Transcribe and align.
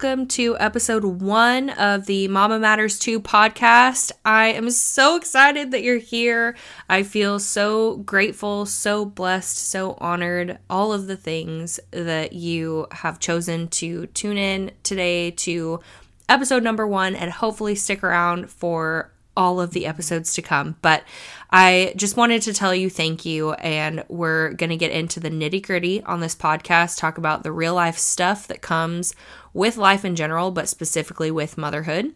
Welcome 0.00 0.28
to 0.28 0.56
episode 0.60 1.02
one 1.02 1.70
of 1.70 2.06
the 2.06 2.28
Mama 2.28 2.60
Matters 2.60 3.00
Too 3.00 3.20
podcast. 3.20 4.12
I 4.24 4.52
am 4.52 4.70
so 4.70 5.16
excited 5.16 5.72
that 5.72 5.82
you're 5.82 5.98
here. 5.98 6.56
I 6.88 7.02
feel 7.02 7.40
so 7.40 7.96
grateful, 7.96 8.64
so 8.64 9.04
blessed, 9.04 9.58
so 9.58 9.94
honored, 9.98 10.60
all 10.70 10.92
of 10.92 11.08
the 11.08 11.16
things 11.16 11.80
that 11.90 12.32
you 12.32 12.86
have 12.92 13.18
chosen 13.18 13.66
to 13.70 14.06
tune 14.06 14.38
in 14.38 14.70
today 14.84 15.32
to 15.32 15.80
episode 16.28 16.62
number 16.62 16.86
one 16.86 17.16
and 17.16 17.32
hopefully 17.32 17.74
stick 17.74 18.04
around 18.04 18.52
for 18.52 19.12
all 19.38 19.60
of 19.60 19.70
the 19.70 19.86
episodes 19.86 20.34
to 20.34 20.42
come. 20.42 20.76
But 20.82 21.04
I 21.50 21.94
just 21.96 22.16
wanted 22.16 22.42
to 22.42 22.52
tell 22.52 22.74
you 22.74 22.90
thank 22.90 23.24
you. 23.24 23.52
And 23.52 24.04
we're 24.08 24.52
going 24.54 24.70
to 24.70 24.76
get 24.76 24.90
into 24.90 25.20
the 25.20 25.30
nitty 25.30 25.64
gritty 25.64 26.02
on 26.02 26.18
this 26.20 26.34
podcast, 26.34 26.98
talk 26.98 27.16
about 27.16 27.44
the 27.44 27.52
real 27.52 27.74
life 27.74 27.96
stuff 27.96 28.48
that 28.48 28.60
comes 28.60 29.14
with 29.54 29.76
life 29.76 30.04
in 30.04 30.16
general, 30.16 30.50
but 30.50 30.68
specifically 30.68 31.30
with 31.30 31.56
motherhood. 31.56 32.14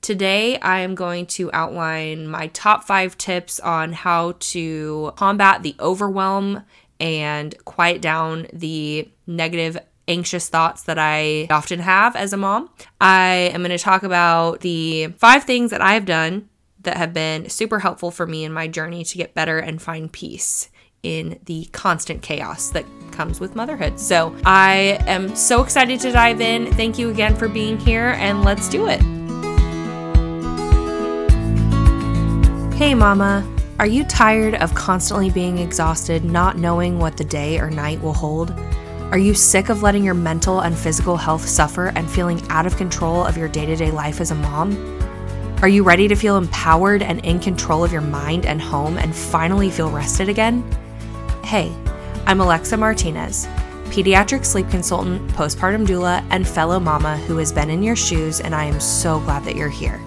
Today, 0.00 0.58
I 0.60 0.80
am 0.80 0.94
going 0.94 1.26
to 1.26 1.50
outline 1.52 2.26
my 2.28 2.46
top 2.46 2.84
five 2.84 3.18
tips 3.18 3.58
on 3.60 3.92
how 3.92 4.36
to 4.38 5.12
combat 5.16 5.62
the 5.62 5.74
overwhelm 5.80 6.62
and 7.00 7.54
quiet 7.64 8.00
down 8.00 8.46
the 8.52 9.10
negative 9.26 9.76
anxious 10.06 10.48
thoughts 10.48 10.82
that 10.84 10.98
I 10.98 11.48
often 11.50 11.80
have 11.80 12.16
as 12.16 12.32
a 12.32 12.36
mom. 12.36 12.70
I 13.00 13.50
am 13.52 13.62
going 13.62 13.70
to 13.70 13.78
talk 13.78 14.02
about 14.02 14.60
the 14.60 15.08
five 15.18 15.44
things 15.44 15.70
that 15.70 15.80
I 15.80 15.94
have 15.94 16.04
done 16.04 16.48
that 16.82 16.96
have 16.96 17.12
been 17.12 17.48
super 17.48 17.80
helpful 17.80 18.10
for 18.10 18.26
me 18.26 18.44
in 18.44 18.52
my 18.52 18.68
journey 18.68 19.04
to 19.04 19.18
get 19.18 19.34
better 19.34 19.58
and 19.58 19.80
find 19.80 20.12
peace 20.12 20.70
in 21.02 21.38
the 21.46 21.66
constant 21.72 22.22
chaos 22.22 22.70
that 22.70 22.84
comes 23.10 23.40
with 23.40 23.56
motherhood. 23.56 23.98
So 23.98 24.36
I 24.44 24.98
am 25.06 25.34
so 25.34 25.62
excited 25.62 26.00
to 26.00 26.12
dive 26.12 26.40
in. 26.40 26.66
Thank 26.72 26.98
you 26.98 27.10
again 27.10 27.36
for 27.36 27.48
being 27.48 27.78
here, 27.78 28.10
and 28.18 28.44
let's 28.44 28.68
do 28.68 28.86
it. 28.86 29.00
Hey, 32.74 32.94
Mama. 32.94 33.46
Are 33.78 33.86
you 33.86 34.04
tired 34.04 34.56
of 34.56 34.74
constantly 34.74 35.30
being 35.30 35.56
exhausted, 35.56 36.22
not 36.22 36.58
knowing 36.58 36.98
what 36.98 37.16
the 37.16 37.24
day 37.24 37.58
or 37.58 37.70
night 37.70 38.02
will 38.02 38.12
hold? 38.12 38.50
Are 39.10 39.18
you 39.18 39.32
sick 39.32 39.70
of 39.70 39.82
letting 39.82 40.04
your 40.04 40.12
mental 40.12 40.60
and 40.60 40.76
physical 40.76 41.16
health 41.16 41.48
suffer 41.48 41.86
and 41.96 42.08
feeling 42.10 42.46
out 42.48 42.66
of 42.66 42.76
control 42.76 43.24
of 43.24 43.38
your 43.38 43.48
day 43.48 43.64
to 43.64 43.76
day 43.76 43.90
life 43.90 44.20
as 44.20 44.30
a 44.30 44.34
mom? 44.34 44.99
Are 45.62 45.68
you 45.68 45.82
ready 45.82 46.08
to 46.08 46.14
feel 46.14 46.38
empowered 46.38 47.02
and 47.02 47.22
in 47.22 47.38
control 47.38 47.84
of 47.84 47.92
your 47.92 48.00
mind 48.00 48.46
and 48.46 48.62
home 48.62 48.96
and 48.96 49.14
finally 49.14 49.68
feel 49.68 49.90
rested 49.90 50.30
again? 50.30 50.64
Hey, 51.44 51.70
I'm 52.24 52.40
Alexa 52.40 52.78
Martinez, 52.78 53.46
pediatric 53.90 54.46
sleep 54.46 54.70
consultant, 54.70 55.30
postpartum 55.32 55.86
doula, 55.86 56.24
and 56.30 56.48
fellow 56.48 56.80
mama 56.80 57.18
who 57.18 57.36
has 57.36 57.52
been 57.52 57.68
in 57.68 57.82
your 57.82 57.94
shoes, 57.94 58.40
and 58.40 58.54
I 58.54 58.64
am 58.64 58.80
so 58.80 59.20
glad 59.20 59.44
that 59.44 59.54
you're 59.54 59.68
here. 59.68 60.00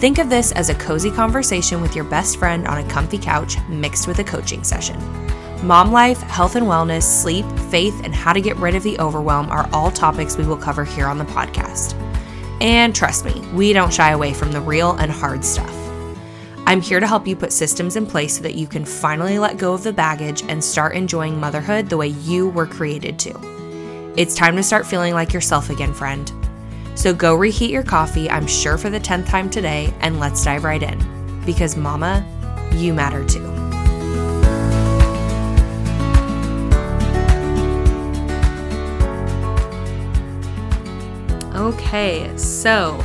Think 0.00 0.18
of 0.18 0.28
this 0.28 0.50
as 0.50 0.70
a 0.70 0.74
cozy 0.74 1.12
conversation 1.12 1.80
with 1.80 1.94
your 1.94 2.04
best 2.06 2.36
friend 2.40 2.66
on 2.66 2.78
a 2.78 2.90
comfy 2.90 3.18
couch 3.18 3.56
mixed 3.68 4.08
with 4.08 4.18
a 4.18 4.24
coaching 4.24 4.64
session. 4.64 4.98
Mom 5.64 5.92
life, 5.92 6.20
health 6.22 6.56
and 6.56 6.66
wellness, 6.66 7.04
sleep, 7.04 7.46
faith, 7.70 7.94
and 8.02 8.12
how 8.12 8.32
to 8.32 8.40
get 8.40 8.56
rid 8.56 8.74
of 8.74 8.82
the 8.82 8.98
overwhelm 8.98 9.48
are 9.50 9.68
all 9.72 9.92
topics 9.92 10.36
we 10.36 10.44
will 10.44 10.56
cover 10.56 10.84
here 10.84 11.06
on 11.06 11.18
the 11.18 11.24
podcast. 11.26 11.94
And 12.60 12.94
trust 12.94 13.24
me, 13.24 13.40
we 13.52 13.72
don't 13.72 13.92
shy 13.92 14.10
away 14.10 14.32
from 14.32 14.52
the 14.52 14.60
real 14.60 14.92
and 14.92 15.10
hard 15.10 15.44
stuff. 15.44 15.74
I'm 16.66 16.80
here 16.80 17.00
to 17.00 17.06
help 17.06 17.26
you 17.26 17.36
put 17.36 17.52
systems 17.52 17.96
in 17.96 18.06
place 18.06 18.36
so 18.36 18.42
that 18.42 18.54
you 18.54 18.66
can 18.66 18.84
finally 18.84 19.38
let 19.38 19.58
go 19.58 19.74
of 19.74 19.82
the 19.82 19.92
baggage 19.92 20.42
and 20.48 20.64
start 20.64 20.94
enjoying 20.94 21.38
motherhood 21.38 21.90
the 21.90 21.96
way 21.96 22.08
you 22.08 22.48
were 22.48 22.66
created 22.66 23.18
to. 23.20 24.14
It's 24.16 24.34
time 24.34 24.56
to 24.56 24.62
start 24.62 24.86
feeling 24.86 25.12
like 25.12 25.32
yourself 25.32 25.68
again, 25.68 25.92
friend. 25.92 26.32
So 26.94 27.12
go 27.12 27.34
reheat 27.34 27.70
your 27.70 27.82
coffee, 27.82 28.30
I'm 28.30 28.46
sure 28.46 28.78
for 28.78 28.88
the 28.88 29.00
10th 29.00 29.28
time 29.28 29.50
today, 29.50 29.92
and 30.00 30.20
let's 30.20 30.42
dive 30.42 30.64
right 30.64 30.82
in. 30.82 31.42
Because, 31.44 31.76
Mama, 31.76 32.24
you 32.72 32.94
matter 32.94 33.24
too. 33.26 33.53
Okay, 41.64 42.30
so 42.36 43.02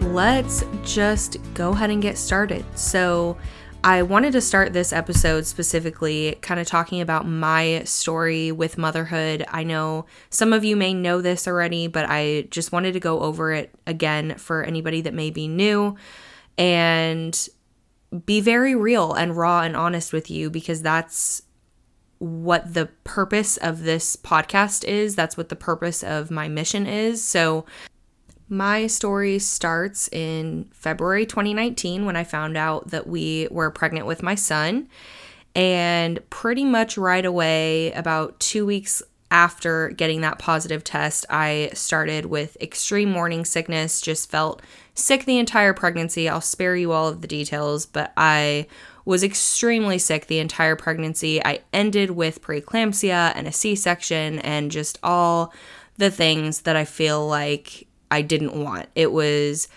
let's 0.00 0.64
just 0.82 1.36
go 1.52 1.72
ahead 1.72 1.90
and 1.90 2.00
get 2.00 2.16
started. 2.16 2.64
So, 2.74 3.36
I 3.84 4.00
wanted 4.00 4.32
to 4.32 4.40
start 4.40 4.72
this 4.72 4.94
episode 4.94 5.44
specifically 5.44 6.38
kind 6.40 6.58
of 6.58 6.66
talking 6.66 7.02
about 7.02 7.28
my 7.28 7.82
story 7.84 8.50
with 8.50 8.78
motherhood. 8.78 9.44
I 9.48 9.62
know 9.62 10.06
some 10.30 10.54
of 10.54 10.64
you 10.64 10.74
may 10.74 10.94
know 10.94 11.20
this 11.20 11.46
already, 11.46 11.86
but 11.86 12.06
I 12.08 12.48
just 12.50 12.72
wanted 12.72 12.92
to 12.92 13.00
go 13.00 13.20
over 13.20 13.52
it 13.52 13.74
again 13.86 14.36
for 14.38 14.64
anybody 14.64 15.02
that 15.02 15.12
may 15.12 15.28
be 15.28 15.46
new 15.46 15.94
and 16.56 17.46
be 18.24 18.40
very 18.40 18.74
real 18.74 19.12
and 19.12 19.36
raw 19.36 19.60
and 19.60 19.76
honest 19.76 20.14
with 20.14 20.30
you 20.30 20.48
because 20.48 20.80
that's 20.80 21.42
what 22.20 22.72
the 22.72 22.86
purpose 23.04 23.58
of 23.58 23.82
this 23.82 24.16
podcast 24.16 24.84
is. 24.84 25.14
That's 25.14 25.36
what 25.36 25.50
the 25.50 25.56
purpose 25.56 26.02
of 26.02 26.30
my 26.30 26.48
mission 26.48 26.86
is. 26.86 27.22
So, 27.22 27.66
my 28.48 28.86
story 28.86 29.38
starts 29.38 30.08
in 30.08 30.68
February 30.72 31.26
2019 31.26 32.06
when 32.06 32.16
I 32.16 32.24
found 32.24 32.56
out 32.56 32.88
that 32.88 33.06
we 33.06 33.48
were 33.50 33.70
pregnant 33.70 34.06
with 34.06 34.22
my 34.22 34.34
son. 34.34 34.88
And 35.54 36.20
pretty 36.30 36.64
much 36.64 36.96
right 36.96 37.24
away, 37.24 37.92
about 37.92 38.38
two 38.38 38.64
weeks 38.64 39.02
after 39.30 39.90
getting 39.90 40.20
that 40.22 40.38
positive 40.38 40.84
test, 40.84 41.26
I 41.28 41.70
started 41.74 42.26
with 42.26 42.56
extreme 42.60 43.10
morning 43.10 43.44
sickness, 43.44 44.00
just 44.00 44.30
felt 44.30 44.62
sick 44.94 45.24
the 45.24 45.38
entire 45.38 45.74
pregnancy. 45.74 46.28
I'll 46.28 46.40
spare 46.40 46.76
you 46.76 46.92
all 46.92 47.08
of 47.08 47.20
the 47.20 47.28
details, 47.28 47.86
but 47.86 48.12
I 48.16 48.66
was 49.04 49.22
extremely 49.22 49.98
sick 49.98 50.26
the 50.26 50.38
entire 50.38 50.76
pregnancy. 50.76 51.44
I 51.44 51.60
ended 51.72 52.12
with 52.12 52.42
preeclampsia 52.42 53.32
and 53.34 53.46
a 53.46 53.52
C 53.52 53.74
section 53.74 54.38
and 54.40 54.70
just 54.70 54.98
all 55.02 55.52
the 55.96 56.10
things 56.10 56.62
that 56.62 56.76
I 56.76 56.84
feel 56.84 57.26
like 57.26 57.87
I 58.10 58.22
didn't 58.22 58.54
want. 58.54 58.86
It 58.94 59.12
was 59.12 59.68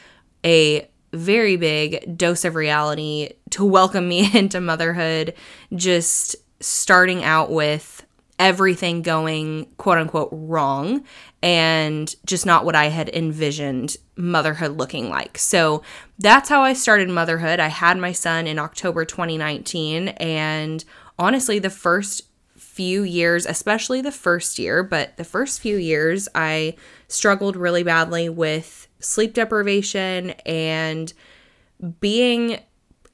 a 0.46 0.88
very 1.14 1.58
big 1.58 2.18
dose 2.18 2.46
of 2.46 2.56
reality 2.56 3.32
to 3.52 3.66
welcome 3.66 4.08
me 4.08 4.30
into 4.38 4.62
motherhood, 4.62 5.34
just 5.76 6.36
starting 6.60 7.24
out 7.24 7.52
with 7.52 8.06
everything 8.40 9.04
going 9.04 9.68
quote 9.78 10.00
unquote 10.00 10.30
wrong 10.32 11.04
and 11.44 12.16
just 12.26 12.44
not 12.44 12.66
what 12.66 12.76
I 12.76 12.86
had 12.86 13.08
envisioned 13.10 13.98
motherhood 14.16 14.78
looking 14.78 15.10
like. 15.10 15.38
So 15.38 15.84
that's 16.18 16.50
how 16.50 16.62
I 16.62 16.74
started 16.74 17.08
motherhood. 17.10 17.60
I 17.60 17.68
had 17.68 18.00
my 18.00 18.12
son 18.12 18.48
in 18.48 18.58
October 18.58 19.06
2019 19.06 20.10
and 20.10 20.84
honestly 21.20 21.60
the 21.60 21.70
first 21.70 22.24
few 22.82 23.04
years, 23.04 23.46
especially 23.46 24.02
the 24.02 24.12
first 24.12 24.58
year, 24.58 24.82
but 24.82 25.16
the 25.18 25.24
first 25.24 25.62
few 25.62 25.78
years, 25.78 26.28
I 26.34 26.76
struggled 27.08 27.56
really 27.56 27.84
badly 27.84 28.28
with 28.28 28.88
sleep 29.00 29.36
deprivation 29.36 30.32
and 30.48 31.14
being 32.00 32.60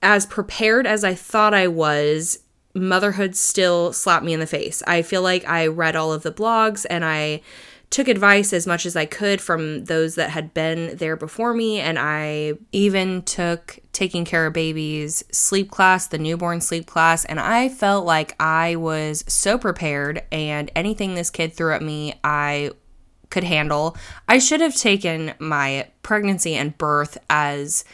as 0.02 0.26
prepared 0.26 0.88
as 0.88 1.04
I 1.04 1.16
thought 1.16 1.54
I 1.54 1.68
was. 1.68 2.40
Motherhood 2.74 3.36
still 3.36 3.92
slapped 3.92 4.24
me 4.24 4.32
in 4.32 4.40
the 4.40 4.48
face. 4.48 4.82
I 4.88 5.02
feel 5.02 5.22
like 5.22 5.46
I 5.46 5.68
read 5.68 5.98
all 5.98 6.14
of 6.14 6.24
the 6.24 6.32
blogs 6.32 6.86
and 6.90 7.04
I 7.04 7.42
took 7.90 8.08
advice 8.08 8.52
as 8.52 8.68
much 8.68 8.86
as 8.86 8.96
I 8.96 9.06
could 9.06 9.40
from 9.40 9.86
those 9.86 10.16
that 10.16 10.32
had 10.32 10.54
been 10.54 10.98
there 10.98 11.16
before 11.16 11.54
me. 11.54 11.80
And 11.80 11.98
I 11.98 12.54
even 12.72 13.22
took 13.22 13.80
taking 13.94 14.26
care 14.26 14.46
of 14.46 14.54
babies 14.54 15.24
sleep 15.32 15.72
class, 15.72 16.08
the 16.08 16.18
newborn 16.18 16.60
sleep 16.62 16.86
class. 16.86 17.24
And 17.26 17.40
I 17.40 17.70
felt 17.70 18.06
like 18.06 18.36
I 18.42 18.76
was 18.76 19.24
so 19.28 19.58
prepared, 19.58 20.24
and 20.32 20.70
anything 20.76 21.16
this 21.16 21.30
kid 21.30 21.54
threw 21.54 21.74
at 21.74 21.82
me, 21.82 22.16
I 22.24 22.72
could 23.30 23.46
handle. 23.46 23.98
I 24.28 24.40
should 24.40 24.62
have 24.62 24.76
taken 24.76 25.34
my 25.40 25.88
pregnancy 26.04 26.56
and 26.56 26.78
birth 26.78 27.18
as 27.30 27.86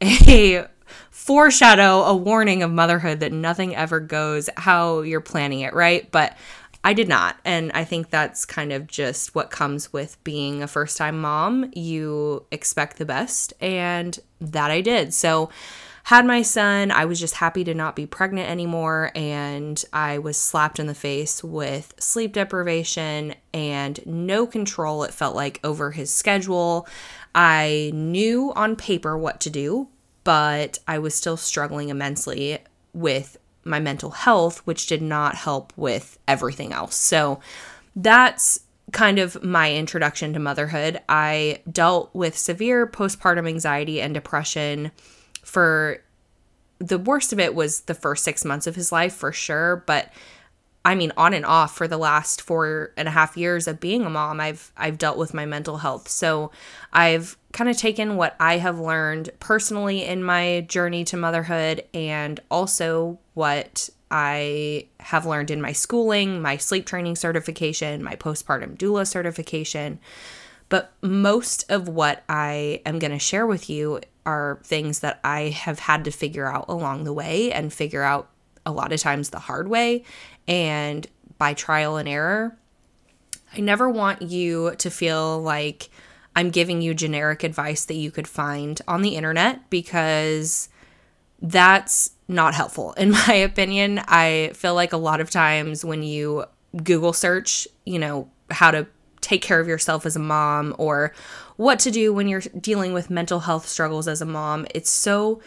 a 0.00 0.66
foreshadow, 1.10 2.02
a 2.02 2.16
warning 2.16 2.62
of 2.62 2.70
motherhood 2.70 3.20
that 3.20 3.32
nothing 3.32 3.76
ever 3.76 4.00
goes 4.00 4.50
how 4.56 5.02
you're 5.02 5.20
planning 5.20 5.60
it, 5.60 5.72
right? 5.72 6.10
But 6.10 6.36
I 6.84 6.92
did 6.94 7.08
not. 7.08 7.36
And 7.44 7.70
I 7.72 7.84
think 7.84 8.10
that's 8.10 8.44
kind 8.44 8.72
of 8.72 8.86
just 8.86 9.34
what 9.34 9.50
comes 9.50 9.92
with 9.92 10.22
being 10.24 10.62
a 10.62 10.68
first 10.68 10.96
time 10.96 11.20
mom. 11.20 11.70
You 11.74 12.44
expect 12.50 12.98
the 12.98 13.04
best, 13.04 13.52
and 13.60 14.18
that 14.40 14.70
I 14.70 14.80
did. 14.80 15.14
So, 15.14 15.50
had 16.04 16.26
my 16.26 16.42
son, 16.42 16.90
I 16.90 17.04
was 17.04 17.20
just 17.20 17.36
happy 17.36 17.62
to 17.62 17.74
not 17.74 17.94
be 17.94 18.06
pregnant 18.06 18.50
anymore. 18.50 19.12
And 19.14 19.82
I 19.92 20.18
was 20.18 20.36
slapped 20.36 20.80
in 20.80 20.88
the 20.88 20.94
face 20.96 21.44
with 21.44 21.94
sleep 21.98 22.32
deprivation 22.32 23.36
and 23.54 24.04
no 24.04 24.46
control, 24.46 25.04
it 25.04 25.14
felt 25.14 25.36
like, 25.36 25.60
over 25.62 25.92
his 25.92 26.10
schedule. 26.12 26.88
I 27.36 27.92
knew 27.94 28.52
on 28.56 28.74
paper 28.74 29.16
what 29.16 29.40
to 29.42 29.50
do, 29.50 29.88
but 30.24 30.80
I 30.88 30.98
was 30.98 31.14
still 31.14 31.36
struggling 31.36 31.88
immensely 31.88 32.58
with 32.92 33.36
my 33.64 33.80
mental 33.80 34.10
health, 34.10 34.58
which 34.66 34.86
did 34.86 35.02
not 35.02 35.34
help 35.34 35.72
with 35.76 36.18
everything 36.26 36.72
else. 36.72 36.96
So 36.96 37.40
that's 37.94 38.60
kind 38.92 39.18
of 39.18 39.42
my 39.42 39.72
introduction 39.72 40.32
to 40.32 40.38
motherhood. 40.38 41.00
I 41.08 41.62
dealt 41.70 42.14
with 42.14 42.36
severe 42.36 42.86
postpartum 42.86 43.48
anxiety 43.48 44.00
and 44.00 44.12
depression 44.12 44.92
for 45.42 46.02
the 46.78 46.98
worst 46.98 47.32
of 47.32 47.38
it 47.38 47.54
was 47.54 47.82
the 47.82 47.94
first 47.94 48.24
six 48.24 48.44
months 48.44 48.66
of 48.66 48.74
his 48.74 48.90
life 48.90 49.14
for 49.14 49.32
sure, 49.32 49.84
but 49.86 50.12
I 50.84 50.94
mean, 50.96 51.12
on 51.16 51.32
and 51.32 51.46
off 51.46 51.76
for 51.76 51.86
the 51.86 51.96
last 51.96 52.42
four 52.42 52.92
and 52.96 53.06
a 53.06 53.12
half 53.12 53.36
years 53.36 53.68
of 53.68 53.78
being 53.78 54.04
a 54.04 54.10
mom, 54.10 54.40
I've 54.40 54.72
I've 54.76 54.98
dealt 54.98 55.16
with 55.16 55.32
my 55.32 55.46
mental 55.46 55.78
health. 55.78 56.08
So 56.08 56.50
I've 56.92 57.36
kind 57.52 57.70
of 57.70 57.76
taken 57.76 58.16
what 58.16 58.34
I 58.40 58.58
have 58.58 58.80
learned 58.80 59.30
personally 59.38 60.04
in 60.04 60.24
my 60.24 60.66
journey 60.68 61.04
to 61.04 61.16
motherhood 61.16 61.84
and 61.94 62.40
also 62.50 63.18
what 63.34 63.90
I 64.10 64.88
have 65.00 65.24
learned 65.24 65.50
in 65.50 65.60
my 65.60 65.72
schooling, 65.72 66.42
my 66.42 66.56
sleep 66.56 66.84
training 66.84 67.16
certification, 67.16 68.02
my 68.02 68.16
postpartum 68.16 68.76
doula 68.76 69.06
certification. 69.06 70.00
But 70.68 70.92
most 71.02 71.70
of 71.70 71.88
what 71.88 72.24
I 72.28 72.80
am 72.84 72.98
going 72.98 73.12
to 73.12 73.18
share 73.18 73.46
with 73.46 73.70
you 73.70 74.00
are 74.24 74.58
things 74.64 75.00
that 75.00 75.20
I 75.22 75.50
have 75.50 75.78
had 75.78 76.04
to 76.04 76.10
figure 76.10 76.50
out 76.50 76.66
along 76.68 77.04
the 77.04 77.12
way 77.12 77.52
and 77.52 77.72
figure 77.72 78.02
out 78.02 78.28
a 78.64 78.72
lot 78.72 78.92
of 78.92 79.00
times 79.00 79.30
the 79.30 79.38
hard 79.38 79.68
way 79.68 80.04
and 80.46 81.06
by 81.38 81.54
trial 81.54 81.96
and 81.96 82.08
error. 82.08 82.56
I 83.54 83.60
never 83.60 83.88
want 83.88 84.22
you 84.22 84.74
to 84.78 84.90
feel 84.90 85.40
like 85.42 85.90
I'm 86.34 86.50
giving 86.50 86.80
you 86.80 86.94
generic 86.94 87.42
advice 87.42 87.84
that 87.84 87.94
you 87.94 88.10
could 88.10 88.26
find 88.26 88.80
on 88.88 89.02
the 89.02 89.16
internet 89.16 89.68
because 89.68 90.68
that's 91.40 92.12
not 92.28 92.54
helpful 92.54 92.92
in 92.94 93.10
my 93.26 93.34
opinion. 93.34 94.00
I 94.06 94.52
feel 94.54 94.74
like 94.74 94.92
a 94.92 94.98
lot 94.98 95.20
of 95.20 95.30
times 95.30 95.84
when 95.84 96.02
you 96.02 96.44
Google 96.82 97.12
search, 97.12 97.68
you 97.84 97.98
know, 97.98 98.28
how 98.50 98.70
to 98.70 98.86
take 99.20 99.42
care 99.42 99.60
of 99.60 99.68
yourself 99.68 100.04
as 100.04 100.16
a 100.16 100.20
mom 100.20 100.74
or 100.78 101.12
what 101.56 101.78
to 101.80 101.90
do 101.90 102.12
when 102.12 102.28
you're 102.28 102.40
dealing 102.40 102.92
with 102.92 103.10
mental 103.10 103.40
health 103.40 103.68
struggles 103.68 104.08
as 104.08 104.20
a 104.20 104.26
mom, 104.26 104.66
it's 104.74 104.90
so 104.90 105.40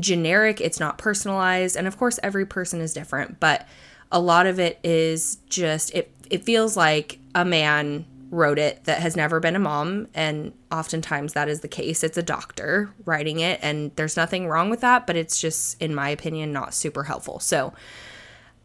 generic, 0.00 0.60
it's 0.60 0.80
not 0.80 0.98
personalized, 0.98 1.76
and 1.76 1.86
of 1.86 1.96
course 1.98 2.18
every 2.22 2.46
person 2.46 2.80
is 2.80 2.94
different, 2.94 3.38
but 3.38 3.68
a 4.12 4.20
lot 4.20 4.46
of 4.46 4.60
it 4.60 4.78
is 4.84 5.38
just 5.48 5.92
it 5.94 6.12
it 6.30 6.44
feels 6.44 6.76
like 6.76 7.18
a 7.34 7.44
man 7.44 8.04
wrote 8.30 8.58
it 8.58 8.84
that 8.84 9.00
has 9.00 9.16
never 9.16 9.40
been 9.40 9.56
a 9.56 9.58
mom 9.58 10.08
and 10.14 10.52
oftentimes 10.70 11.34
that 11.34 11.48
is 11.48 11.60
the 11.60 11.68
case. 11.68 12.02
It's 12.02 12.16
a 12.16 12.22
doctor 12.22 12.90
writing 13.04 13.40
it 13.40 13.58
and 13.62 13.90
there's 13.96 14.16
nothing 14.16 14.46
wrong 14.48 14.70
with 14.70 14.80
that 14.80 15.06
but 15.06 15.16
it's 15.16 15.40
just 15.40 15.80
in 15.82 15.94
my 15.94 16.08
opinion 16.08 16.52
not 16.52 16.74
super 16.74 17.04
helpful. 17.04 17.40
So 17.40 17.72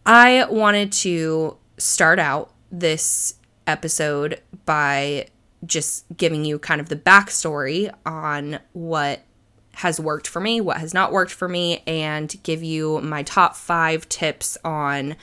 i 0.05 0.45
wanted 0.45 0.91
to 0.93 1.57
start 1.77 2.17
out 2.17 2.53
this 2.71 3.35
episode 3.65 4.41
by 4.65 5.27
just 5.65 6.05
giving 6.15 6.45
you 6.45 6.59
kind 6.59 6.79
of 6.79 6.87
the 6.87 6.95
backstory 6.95 7.91
on 8.05 8.59
what 8.71 9.21
has 9.77 9.99
worked 9.99 10.27
for 10.27 10.39
me, 10.39 10.59
what 10.59 10.77
has 10.77 10.93
not 10.93 11.11
worked 11.11 11.31
for 11.31 11.47
me, 11.47 11.83
and 11.85 12.35
give 12.43 12.63
you 12.63 12.99
my 13.01 13.23
top 13.23 13.55
five 13.55 14.09
tips 14.09 14.57
on 14.63 15.15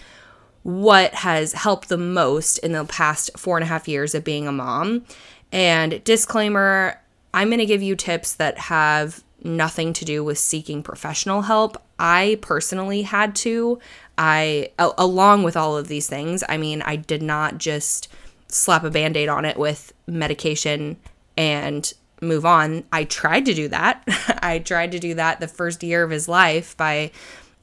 what 0.62 1.12
has 1.14 1.52
helped 1.52 1.88
the 1.88 1.98
most 1.98 2.58
in 2.58 2.72
the 2.72 2.84
past 2.84 3.30
four 3.36 3.56
and 3.56 3.64
a 3.64 3.66
half 3.66 3.86
years 3.86 4.14
of 4.14 4.24
being 4.24 4.46
a 4.46 4.52
mom. 4.52 5.04
And 5.52 6.02
disclaimer 6.04 7.00
I'm 7.34 7.48
going 7.48 7.58
to 7.58 7.66
give 7.66 7.82
you 7.82 7.96
tips 7.96 8.34
that 8.34 8.56
have 8.58 9.24
nothing 9.42 9.92
to 9.94 10.04
do 10.04 10.22
with 10.22 10.38
seeking 10.38 10.84
professional 10.84 11.42
help. 11.42 11.76
I 11.98 12.38
personally 12.40 13.02
had 13.02 13.34
to. 13.36 13.80
I, 14.16 14.70
a- 14.78 14.92
along 14.96 15.42
with 15.42 15.56
all 15.56 15.76
of 15.76 15.88
these 15.88 16.08
things, 16.08 16.44
I 16.48 16.56
mean, 16.58 16.80
I 16.82 16.94
did 16.94 17.22
not 17.22 17.58
just 17.58 18.06
slap 18.46 18.84
a 18.84 18.90
band 18.90 19.16
aid 19.16 19.28
on 19.28 19.44
it 19.44 19.56
with 19.56 19.92
medication 20.06 20.96
and 21.36 21.92
move 22.20 22.44
on. 22.44 22.84
I 22.92 23.04
tried 23.04 23.46
to 23.46 23.54
do 23.54 23.68
that. 23.68 24.02
I 24.42 24.58
tried 24.58 24.92
to 24.92 24.98
do 24.98 25.14
that 25.14 25.40
the 25.40 25.48
first 25.48 25.82
year 25.82 26.02
of 26.02 26.10
his 26.10 26.28
life 26.28 26.76
by 26.76 27.10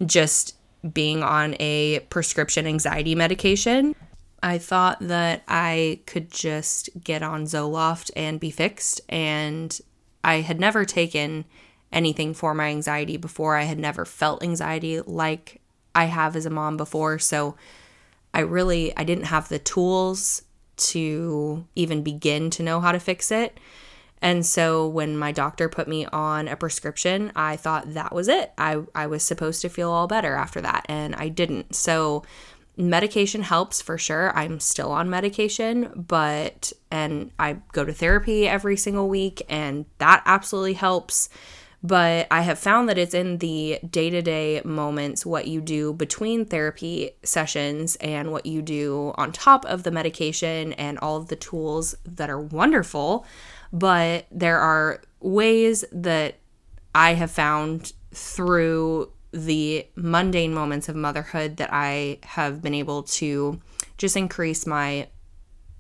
just 0.06 0.56
being 0.94 1.24
on 1.24 1.56
a 1.60 2.00
prescription 2.10 2.66
anxiety 2.66 3.16
medication. 3.16 3.96
I 4.44 4.58
thought 4.58 4.98
that 5.02 5.44
I 5.48 6.00
could 6.08 6.32
just 6.32 6.90
get 7.04 7.22
on 7.22 7.46
Zoloft 7.46 8.10
and 8.16 8.40
be 8.40 8.50
fixed. 8.50 9.02
And 9.08 9.80
I 10.24 10.42
had 10.42 10.60
never 10.60 10.86
taken 10.86 11.46
anything 11.92 12.34
for 12.34 12.54
my 12.54 12.68
anxiety 12.70 13.18
before. 13.18 13.56
I 13.56 13.64
had 13.64 13.78
never 13.78 14.06
felt 14.06 14.44
anxiety 14.44 15.02
like 15.02 15.62
I 15.94 16.06
have 16.06 16.36
as 16.36 16.46
a 16.46 16.50
mom 16.50 16.78
before. 16.78 17.20
So 17.20 17.56
I 18.34 18.40
really 18.40 18.96
I 18.98 19.04
didn't 19.04 19.26
have 19.26 19.50
the 19.50 19.60
tools 19.60 20.44
to 20.78 21.68
even 21.76 22.02
begin 22.02 22.50
to 22.52 22.64
know 22.64 22.80
how 22.80 22.92
to 22.92 23.00
fix 23.00 23.30
it. 23.32 23.60
And 24.22 24.46
so 24.46 24.88
when 24.88 25.18
my 25.18 25.32
doctor 25.32 25.68
put 25.68 25.88
me 25.88 26.06
on 26.06 26.48
a 26.48 26.56
prescription, 26.56 27.32
I 27.36 27.56
thought 27.56 27.94
that 27.96 28.14
was 28.14 28.28
it. 28.28 28.52
I, 28.58 28.84
I 28.94 29.08
was 29.08 29.24
supposed 29.24 29.62
to 29.62 29.70
feel 29.70 29.90
all 29.90 30.08
better 30.08 30.36
after 30.36 30.62
that, 30.62 30.86
and 30.88 31.16
I 31.16 31.30
didn't. 31.30 31.76
So 31.76 32.24
medication 32.78 33.42
helps 33.42 33.82
for 33.82 33.98
sure. 33.98 34.32
I'm 34.38 34.60
still 34.60 34.92
on 34.92 35.10
medication, 35.10 36.06
but, 36.08 36.72
and 36.92 37.32
I 37.40 37.58
go 37.72 37.84
to 37.84 37.94
therapy 37.94 38.48
every 38.48 38.78
single 38.78 39.10
week, 39.10 39.42
and 39.50 39.86
that 39.98 40.22
absolutely 40.26 40.74
helps. 40.74 41.30
But 41.84 42.28
I 42.30 42.42
have 42.42 42.60
found 42.60 42.90
that 42.90 43.00
it's 43.00 43.16
in 43.16 43.40
the 43.40 43.80
day 43.90 44.12
to 44.12 44.22
day 44.22 44.62
moments, 44.64 45.26
what 45.26 45.48
you 45.48 45.62
do 45.62 45.94
between 45.94 46.46
therapy 46.46 47.12
sessions 47.24 47.96
and 47.96 48.32
what 48.32 48.46
you 48.46 48.62
do 48.62 49.14
on 49.16 49.32
top 49.32 49.66
of 49.66 49.82
the 49.82 49.90
medication 49.90 50.74
and 50.74 51.00
all 51.00 51.18
of 51.18 51.30
the 51.30 51.36
tools 51.36 51.96
that 52.06 52.30
are 52.30 52.40
wonderful 52.40 53.26
but 53.72 54.26
there 54.32 54.60
are 54.60 55.02
ways 55.20 55.86
that 55.92 56.36
I 56.94 57.14
have 57.14 57.32
found 57.32 57.94
through 58.14 59.12
the 59.32 59.88
mundane 59.96 60.54
moments 60.54 60.90
of 60.90 60.96
motherhood 60.96 61.58
that 61.58 61.70
I 61.72 62.20
have 62.24 62.62
been 62.62 62.74
able 62.74 63.04
to 63.04 63.62
just 63.98 64.18
increase 64.18 64.68
my 64.68 65.08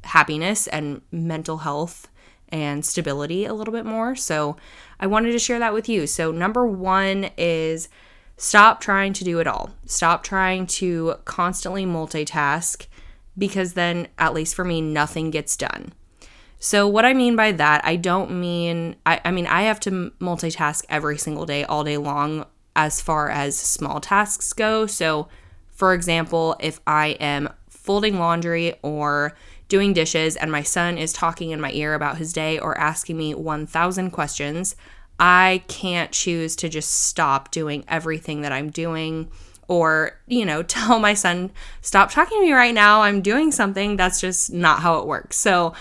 happiness 0.03 0.67
and 0.67 1.01
mental 1.11 1.57
health 1.59 2.07
and 2.49 2.85
stability 2.85 3.45
a 3.45 3.53
little 3.53 3.73
bit 3.73 3.85
more. 3.85 4.15
So 4.15 4.57
I 4.99 5.07
wanted 5.07 5.31
to 5.31 5.39
share 5.39 5.59
that 5.59 5.73
with 5.73 5.89
you. 5.89 6.07
So, 6.07 6.31
number 6.31 6.65
one 6.65 7.29
is 7.37 7.89
stop 8.37 8.81
trying 8.81 9.13
to 9.13 9.23
do 9.23 9.39
it 9.39 9.47
all. 9.47 9.71
Stop 9.85 10.23
trying 10.23 10.67
to 10.67 11.15
constantly 11.25 11.85
multitask 11.85 12.87
because 13.37 13.73
then, 13.73 14.07
at 14.17 14.33
least 14.33 14.55
for 14.55 14.65
me, 14.65 14.81
nothing 14.81 15.31
gets 15.31 15.55
done. 15.55 15.93
So, 16.63 16.87
what 16.87 17.05
I 17.05 17.15
mean 17.15 17.35
by 17.35 17.53
that, 17.53 17.83
I 17.83 17.95
don't 17.95 18.39
mean, 18.39 18.95
I, 19.03 19.19
I 19.25 19.31
mean, 19.31 19.47
I 19.47 19.63
have 19.63 19.79
to 19.79 20.11
multitask 20.21 20.85
every 20.89 21.17
single 21.17 21.47
day, 21.47 21.63
all 21.63 21.83
day 21.83 21.97
long, 21.97 22.45
as 22.75 23.01
far 23.01 23.31
as 23.31 23.57
small 23.57 23.99
tasks 23.99 24.53
go. 24.53 24.85
So, 24.85 25.27
for 25.71 25.95
example, 25.95 26.55
if 26.59 26.79
I 26.85 27.17
am 27.19 27.49
folding 27.67 28.19
laundry 28.19 28.75
or 28.83 29.35
doing 29.69 29.91
dishes 29.91 30.35
and 30.35 30.51
my 30.51 30.61
son 30.61 30.99
is 30.99 31.11
talking 31.11 31.49
in 31.49 31.59
my 31.59 31.71
ear 31.71 31.95
about 31.95 32.19
his 32.19 32.31
day 32.31 32.59
or 32.59 32.77
asking 32.77 33.17
me 33.17 33.33
1,000 33.33 34.11
questions, 34.11 34.75
I 35.19 35.63
can't 35.67 36.11
choose 36.11 36.55
to 36.57 36.69
just 36.69 36.91
stop 36.91 37.49
doing 37.49 37.83
everything 37.87 38.41
that 38.41 38.51
I'm 38.51 38.69
doing 38.69 39.31
or, 39.67 40.19
you 40.27 40.45
know, 40.45 40.61
tell 40.77 40.99
my 40.99 41.15
son, 41.15 41.49
stop 41.81 42.11
talking 42.11 42.37
to 42.37 42.45
me 42.45 42.53
right 42.53 42.75
now. 42.75 43.01
I'm 43.01 43.21
doing 43.21 43.51
something. 43.51 43.95
That's 43.95 44.21
just 44.21 44.53
not 44.53 44.81
how 44.81 44.99
it 44.99 45.07
works. 45.07 45.37
So, 45.37 45.73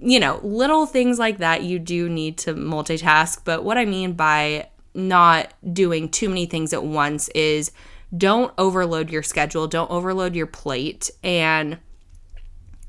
you 0.00 0.20
know, 0.20 0.40
little 0.42 0.86
things 0.86 1.18
like 1.18 1.38
that 1.38 1.62
you 1.62 1.78
do 1.78 2.08
need 2.08 2.38
to 2.38 2.54
multitask. 2.54 3.40
But 3.44 3.64
what 3.64 3.78
I 3.78 3.84
mean 3.84 4.12
by 4.12 4.68
not 4.94 5.52
doing 5.72 6.08
too 6.08 6.28
many 6.28 6.46
things 6.46 6.72
at 6.72 6.84
once 6.84 7.28
is 7.30 7.72
don't 8.16 8.52
overload 8.56 9.10
your 9.10 9.22
schedule, 9.22 9.66
don't 9.66 9.90
overload 9.90 10.34
your 10.34 10.46
plate, 10.46 11.10
and 11.22 11.78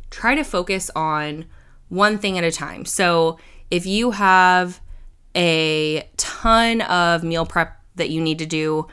try 0.09 0.35
to 0.35 0.43
focus 0.43 0.89
on 0.95 1.45
one 1.89 2.17
thing 2.17 2.37
at 2.37 2.43
a 2.43 2.51
time. 2.51 2.85
So 2.85 3.37
if 3.69 3.85
you 3.85 4.11
have 4.11 4.79
a 5.35 6.09
ton 6.17 6.81
of 6.81 7.23
meal 7.23 7.45
prep 7.45 7.81
that 7.95 8.09
you 8.09 8.21
need 8.21 8.39
to 8.39 8.45
do, 8.45 8.87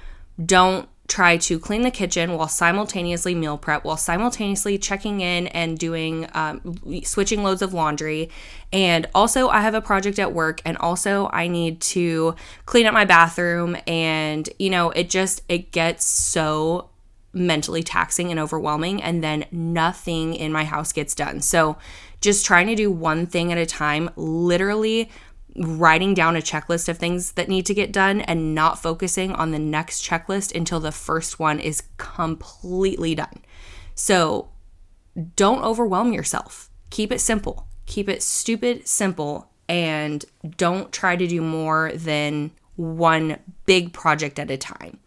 don't 0.44 0.88
try 1.08 1.36
to 1.36 1.58
clean 1.58 1.82
the 1.82 1.90
kitchen 1.90 2.32
while 2.32 2.48
simultaneously 2.48 3.34
meal 3.34 3.56
prep, 3.58 3.84
while 3.84 3.96
simultaneously 3.96 4.78
checking 4.78 5.20
in 5.20 5.46
and 5.48 5.78
doing 5.78 6.28
um, 6.34 6.78
switching 7.04 7.42
loads 7.42 7.62
of 7.62 7.72
laundry. 7.72 8.30
And 8.72 9.06
also, 9.14 9.48
I 9.48 9.60
have 9.60 9.74
a 9.74 9.80
project 9.80 10.18
at 10.18 10.32
work, 10.32 10.60
and 10.64 10.76
also 10.78 11.28
I 11.32 11.48
need 11.48 11.80
to 11.82 12.34
clean 12.64 12.86
up 12.86 12.94
my 12.94 13.04
bathroom. 13.04 13.76
And 13.86 14.48
you 14.58 14.70
know, 14.70 14.90
it 14.90 15.08
just 15.08 15.42
it 15.48 15.70
gets 15.72 16.04
so 16.04 16.90
mentally 17.32 17.82
taxing 17.82 18.30
and 18.30 18.40
overwhelming, 18.40 19.02
and 19.02 19.22
then 19.22 19.44
nothing 19.52 20.34
in 20.34 20.52
my 20.52 20.64
house 20.64 20.92
gets 20.92 21.14
done. 21.14 21.40
So, 21.40 21.76
just 22.20 22.46
trying 22.46 22.66
to 22.68 22.74
do 22.74 22.90
one 22.90 23.26
thing 23.26 23.52
at 23.52 23.58
a 23.58 23.66
time, 23.66 24.10
literally 24.16 25.10
writing 25.58 26.14
down 26.14 26.36
a 26.36 26.40
checklist 26.40 26.88
of 26.88 26.98
things 26.98 27.32
that 27.32 27.48
need 27.48 27.66
to 27.66 27.74
get 27.74 27.92
done 27.92 28.20
and 28.22 28.54
not 28.54 28.82
focusing 28.82 29.32
on 29.32 29.50
the 29.50 29.58
next 29.58 30.04
checklist 30.04 30.54
until 30.54 30.80
the 30.80 30.92
first 30.92 31.38
one 31.38 31.58
is 31.60 31.82
completely 31.96 33.14
done. 33.14 33.42
So 33.94 34.50
don't 35.34 35.62
overwhelm 35.62 36.12
yourself. 36.12 36.70
keep 36.90 37.10
it 37.10 37.20
simple. 37.20 37.66
Keep 37.86 38.08
it 38.08 38.22
stupid 38.22 38.86
simple 38.86 39.50
and 39.68 40.24
don't 40.56 40.92
try 40.92 41.16
to 41.16 41.26
do 41.26 41.40
more 41.40 41.92
than 41.94 42.52
one 42.76 43.38
big 43.64 43.92
project 43.92 44.38
at 44.38 44.50
a 44.50 44.56
time. 44.56 44.98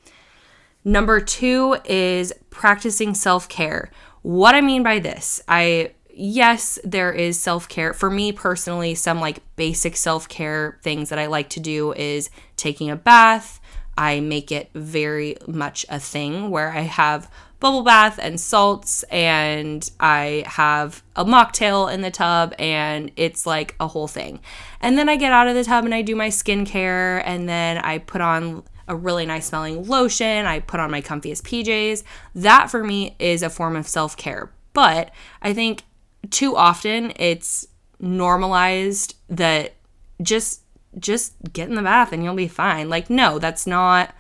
Number 0.84 1.20
two 1.20 1.78
is 1.86 2.34
practicing 2.50 3.14
self 3.14 3.48
care. 3.48 3.92
What 4.22 4.56
I 4.56 4.62
mean 4.62 4.84
by 4.84 5.00
this, 5.00 5.42
I, 5.48 5.92
yes, 6.20 6.78
there 6.84 7.12
is 7.12 7.40
self 7.40 7.68
care. 7.68 7.94
For 7.94 8.10
me 8.10 8.32
personally, 8.32 8.94
some 8.96 9.20
like 9.20 9.42
basic 9.56 9.96
self 9.96 10.28
care 10.28 10.78
things 10.84 11.10
that 11.10 11.20
I 11.20 11.28
like 11.28 11.50
to 11.50 11.60
do 11.60 11.94
is 11.94 12.30
taking 12.58 12.90
a 12.90 12.96
bath. 12.96 13.60
I 13.98 14.20
make 14.20 14.52
it 14.52 14.70
very 14.74 15.38
much 15.48 15.86
a 15.90 16.00
thing 16.00 16.52
where 16.52 16.72
I 16.72 16.82
have 16.82 17.30
bubble 17.60 17.84
bath 17.84 18.18
and 18.22 18.40
salts 18.40 19.04
and 19.04 19.90
I 20.00 20.44
have 20.46 21.04
a 21.16 21.26
mocktail 21.26 21.94
in 21.94 22.02
the 22.02 22.12
tub 22.12 22.54
and 22.58 23.12
it's 23.18 23.46
like 23.46 23.76
a 23.80 23.88
whole 23.88 24.08
thing. 24.08 24.40
And 24.80 24.98
then 24.98 25.10
I 25.10 25.18
get 25.18 25.34
out 25.34 25.48
of 25.48 25.56
the 25.56 25.66
tub 25.66 25.84
and 25.84 25.94
I 25.94 26.02
do 26.02 26.16
my 26.16 26.30
skincare 26.30 27.22
and 27.26 27.50
then 27.50 27.78
I 27.80 27.98
put 27.98 28.22
on 28.22 28.64
a 28.88 28.96
really 28.96 29.26
nice 29.26 29.48
smelling 29.48 29.86
lotion, 29.86 30.46
I 30.46 30.62
put 30.62 30.80
on 30.80 30.90
my 30.90 31.02
comfiest 31.02 31.44
PJs. 31.44 32.04
That 32.36 32.72
for 32.72 32.84
me 32.84 33.16
is 33.20 33.44
a 33.44 33.50
form 33.50 33.76
of 33.76 33.88
self-care. 33.88 34.52
But 34.74 35.12
I 35.42 35.54
think 35.54 35.84
too 36.30 36.56
often 36.56 37.14
it's 37.16 37.68
normalized 38.00 39.16
that 39.30 39.76
just 40.22 40.62
just 40.98 41.34
get 41.54 41.70
in 41.70 41.76
the 41.76 41.82
bath 41.82 42.12
and 42.12 42.24
you'll 42.24 42.36
be 42.36 42.48
fine. 42.48 42.90
Like 42.90 43.10
no, 43.10 43.40
that's 43.40 43.68
not 43.68 44.14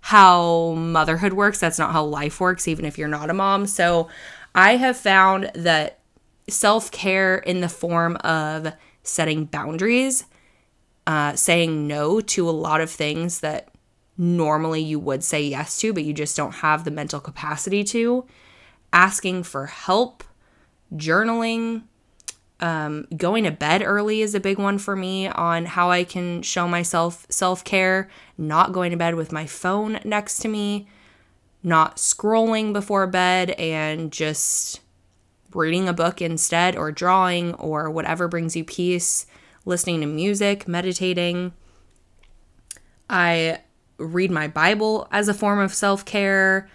how 0.00 0.72
motherhood 0.72 1.32
works. 1.32 1.58
That's 1.58 1.78
not 1.78 1.92
how 1.92 2.04
life 2.04 2.40
works, 2.40 2.68
even 2.68 2.84
if 2.84 2.98
you're 2.98 3.08
not 3.08 3.30
a 3.30 3.34
mom. 3.34 3.66
So 3.66 4.08
I 4.54 4.76
have 4.76 4.96
found 4.96 5.50
that 5.54 6.00
self 6.48 6.90
care 6.90 7.36
in 7.36 7.60
the 7.60 7.68
form 7.68 8.16
of 8.16 8.72
setting 9.02 9.44
boundaries, 9.46 10.24
uh, 11.06 11.34
saying 11.34 11.86
no 11.86 12.20
to 12.20 12.48
a 12.48 12.52
lot 12.52 12.80
of 12.80 12.90
things 12.90 13.40
that 13.40 13.68
normally 14.16 14.82
you 14.82 14.98
would 14.98 15.24
say 15.24 15.42
yes 15.42 15.78
to, 15.78 15.92
but 15.92 16.04
you 16.04 16.12
just 16.12 16.36
don't 16.36 16.56
have 16.56 16.84
the 16.84 16.90
mental 16.90 17.20
capacity 17.20 17.82
to, 17.84 18.26
asking 18.92 19.42
for 19.42 19.66
help, 19.66 20.22
journaling, 20.96 21.82
um, 22.60 23.06
going 23.16 23.44
to 23.44 23.50
bed 23.50 23.82
early 23.84 24.22
is 24.22 24.34
a 24.34 24.40
big 24.40 24.58
one 24.58 24.78
for 24.78 24.96
me 24.96 25.28
on 25.28 25.66
how 25.66 25.90
I 25.90 26.04
can 26.04 26.42
show 26.42 26.66
myself 26.66 27.26
self 27.28 27.64
care, 27.64 28.08
not 28.38 28.72
going 28.72 28.90
to 28.90 28.96
bed 28.96 29.16
with 29.16 29.32
my 29.32 29.46
phone 29.46 30.00
next 30.04 30.38
to 30.38 30.48
me, 30.48 30.88
not 31.62 31.96
scrolling 31.96 32.72
before 32.72 33.06
bed, 33.06 33.50
and 33.52 34.12
just 34.12 34.80
reading 35.52 35.88
a 35.88 35.92
book 35.92 36.22
instead, 36.22 36.76
or 36.76 36.90
drawing, 36.90 37.54
or 37.54 37.90
whatever 37.90 38.28
brings 38.28 38.56
you 38.56 38.64
peace, 38.64 39.26
listening 39.64 40.00
to 40.00 40.06
music, 40.06 40.66
meditating. 40.66 41.52
I 43.10 43.60
read 43.98 44.30
my 44.30 44.48
Bible 44.48 45.06
as 45.10 45.28
a 45.28 45.34
form 45.34 45.58
of 45.58 45.74
self 45.74 46.04
care. 46.04 46.68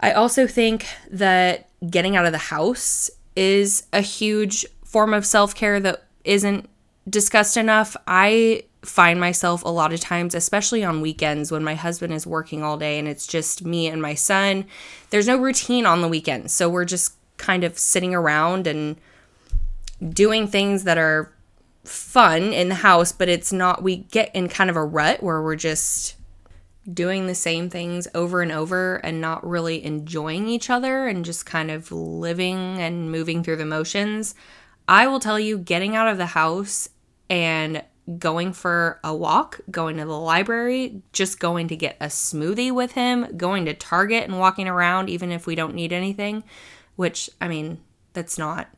I 0.00 0.12
also 0.12 0.46
think 0.46 0.86
that 1.10 1.69
getting 1.88 2.16
out 2.16 2.26
of 2.26 2.32
the 2.32 2.38
house 2.38 3.10
is 3.36 3.86
a 3.92 4.00
huge 4.00 4.66
form 4.84 5.14
of 5.14 5.24
self 5.24 5.54
care 5.54 5.80
that 5.80 6.04
isn't 6.24 6.68
discussed 7.08 7.56
enough. 7.56 7.96
I 8.06 8.64
find 8.82 9.20
myself 9.20 9.62
a 9.64 9.68
lot 9.68 9.92
of 9.92 10.00
times, 10.00 10.34
especially 10.34 10.82
on 10.82 11.00
weekends 11.00 11.52
when 11.52 11.62
my 11.62 11.74
husband 11.74 12.12
is 12.12 12.26
working 12.26 12.62
all 12.62 12.76
day 12.76 12.98
and 12.98 13.06
it's 13.06 13.26
just 13.26 13.64
me 13.64 13.86
and 13.86 14.00
my 14.00 14.14
son. 14.14 14.64
There's 15.10 15.26
no 15.26 15.36
routine 15.36 15.86
on 15.86 16.02
the 16.02 16.08
weekends. 16.08 16.52
So 16.52 16.68
we're 16.68 16.84
just 16.84 17.14
kind 17.36 17.64
of 17.64 17.78
sitting 17.78 18.14
around 18.14 18.66
and 18.66 18.96
doing 20.10 20.46
things 20.46 20.84
that 20.84 20.98
are 20.98 21.32
fun 21.84 22.52
in 22.52 22.68
the 22.68 22.76
house, 22.76 23.12
but 23.12 23.28
it's 23.28 23.52
not, 23.52 23.82
we 23.82 23.96
get 23.96 24.34
in 24.34 24.48
kind 24.48 24.70
of 24.70 24.76
a 24.76 24.84
rut 24.84 25.22
where 25.22 25.42
we're 25.42 25.56
just 25.56 26.16
doing 26.92 27.26
the 27.26 27.34
same 27.34 27.70
things 27.70 28.08
over 28.14 28.42
and 28.42 28.52
over 28.52 28.96
and 28.96 29.20
not 29.20 29.46
really 29.46 29.84
enjoying 29.84 30.48
each 30.48 30.70
other 30.70 31.06
and 31.06 31.24
just 31.24 31.46
kind 31.46 31.70
of 31.70 31.92
living 31.92 32.78
and 32.80 33.10
moving 33.10 33.42
through 33.42 33.56
the 33.56 33.66
motions, 33.66 34.34
I 34.88 35.06
will 35.06 35.20
tell 35.20 35.38
you 35.38 35.58
getting 35.58 35.94
out 35.94 36.08
of 36.08 36.18
the 36.18 36.26
house 36.26 36.88
and 37.28 37.82
going 38.18 38.52
for 38.52 38.98
a 39.04 39.14
walk, 39.14 39.60
going 39.70 39.96
to 39.98 40.04
the 40.04 40.18
library, 40.18 41.02
just 41.12 41.38
going 41.38 41.68
to 41.68 41.76
get 41.76 41.96
a 42.00 42.06
smoothie 42.06 42.72
with 42.72 42.92
him, 42.92 43.36
going 43.36 43.66
to 43.66 43.74
Target 43.74 44.24
and 44.24 44.38
walking 44.38 44.66
around, 44.66 45.08
even 45.08 45.30
if 45.30 45.46
we 45.46 45.54
don't 45.54 45.74
need 45.74 45.92
anything, 45.92 46.42
which, 46.96 47.30
I 47.40 47.48
mean, 47.48 47.80
that's 48.12 48.38
not 48.38 48.68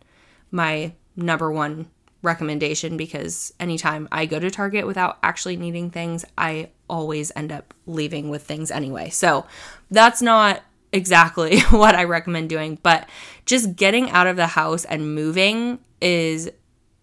my 0.51 0.93
number 1.17 1.51
one 1.51 1.89
recommendation 2.23 2.97
because 2.97 3.53
anytime 3.59 4.09
I 4.13 4.27
go 4.27 4.39
to 4.39 4.51
Target 4.51 4.87
without 4.87 5.19
actually 5.23 5.57
needing 5.57 5.91
things, 5.91 6.25
I 6.37 6.71
always 6.93 7.33
end 7.35 7.51
up 7.51 7.73
leaving 7.87 8.29
with 8.29 8.43
things 8.43 8.71
anyway. 8.71 9.09
So 9.09 9.47
that's 9.91 10.21
not 10.21 10.63
exactly 10.93 11.61
what 11.71 11.95
I 11.95 12.05
recommend 12.05 12.51
doing, 12.51 12.79
but 12.83 13.09
just 13.47 13.75
getting 13.75 14.11
out 14.11 14.27
of 14.27 14.37
the 14.37 14.49
house 14.49 14.85
and 14.85 15.15
moving 15.15 15.79
is 16.03 16.51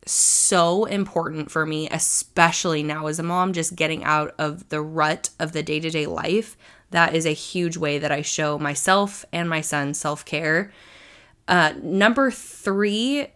so 0.06 0.86
important 0.86 1.50
for 1.50 1.66
me, 1.66 1.90
especially 1.90 2.84
now 2.84 3.08
as 3.08 3.18
a 3.20 3.24
mom, 3.24 3.52
just 3.52 3.76
getting 3.76 4.04
out 4.04 4.34
of 4.38 4.70
the 4.70 4.82
rut 4.82 5.32
of 5.40 5.52
the 5.52 5.64
day 5.64 5.80
to 5.80 5.90
day 5.90 6.06
life. 6.06 6.56
That 6.92 7.16
is 7.16 7.26
a 7.26 7.32
huge 7.32 7.76
way 7.76 7.98
that 7.98 8.12
I 8.12 8.22
show 8.22 8.60
myself 8.60 9.26
and 9.34 9.50
my 9.50 9.62
son 9.62 9.96
self 9.96 10.24
care. 10.24 10.72
Uh, 11.48 11.74
number 11.82 12.30
three 12.30 13.28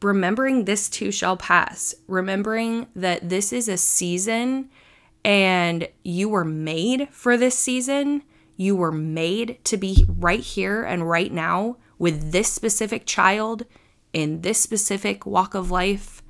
remembering 0.00 0.64
this 0.64 0.88
too 0.88 1.10
shall 1.10 1.36
pass, 1.36 1.94
remembering 2.06 2.86
that 2.94 3.28
this 3.28 3.52
is 3.52 3.68
a 3.68 3.76
season 3.76 4.70
and 5.28 5.86
you 6.02 6.26
were 6.26 6.44
made 6.44 7.06
for 7.10 7.36
this 7.36 7.56
season. 7.56 8.22
You 8.56 8.74
were 8.74 8.90
made 8.90 9.62
to 9.64 9.76
be 9.76 10.06
right 10.08 10.40
here 10.40 10.82
and 10.82 11.06
right 11.06 11.30
now 11.30 11.76
with 11.98 12.32
this 12.32 12.50
specific 12.50 13.04
child 13.04 13.66
in 14.14 14.40
this 14.40 14.58
specific 14.58 15.26
walk 15.26 15.54
of 15.54 15.70
life 15.70 16.22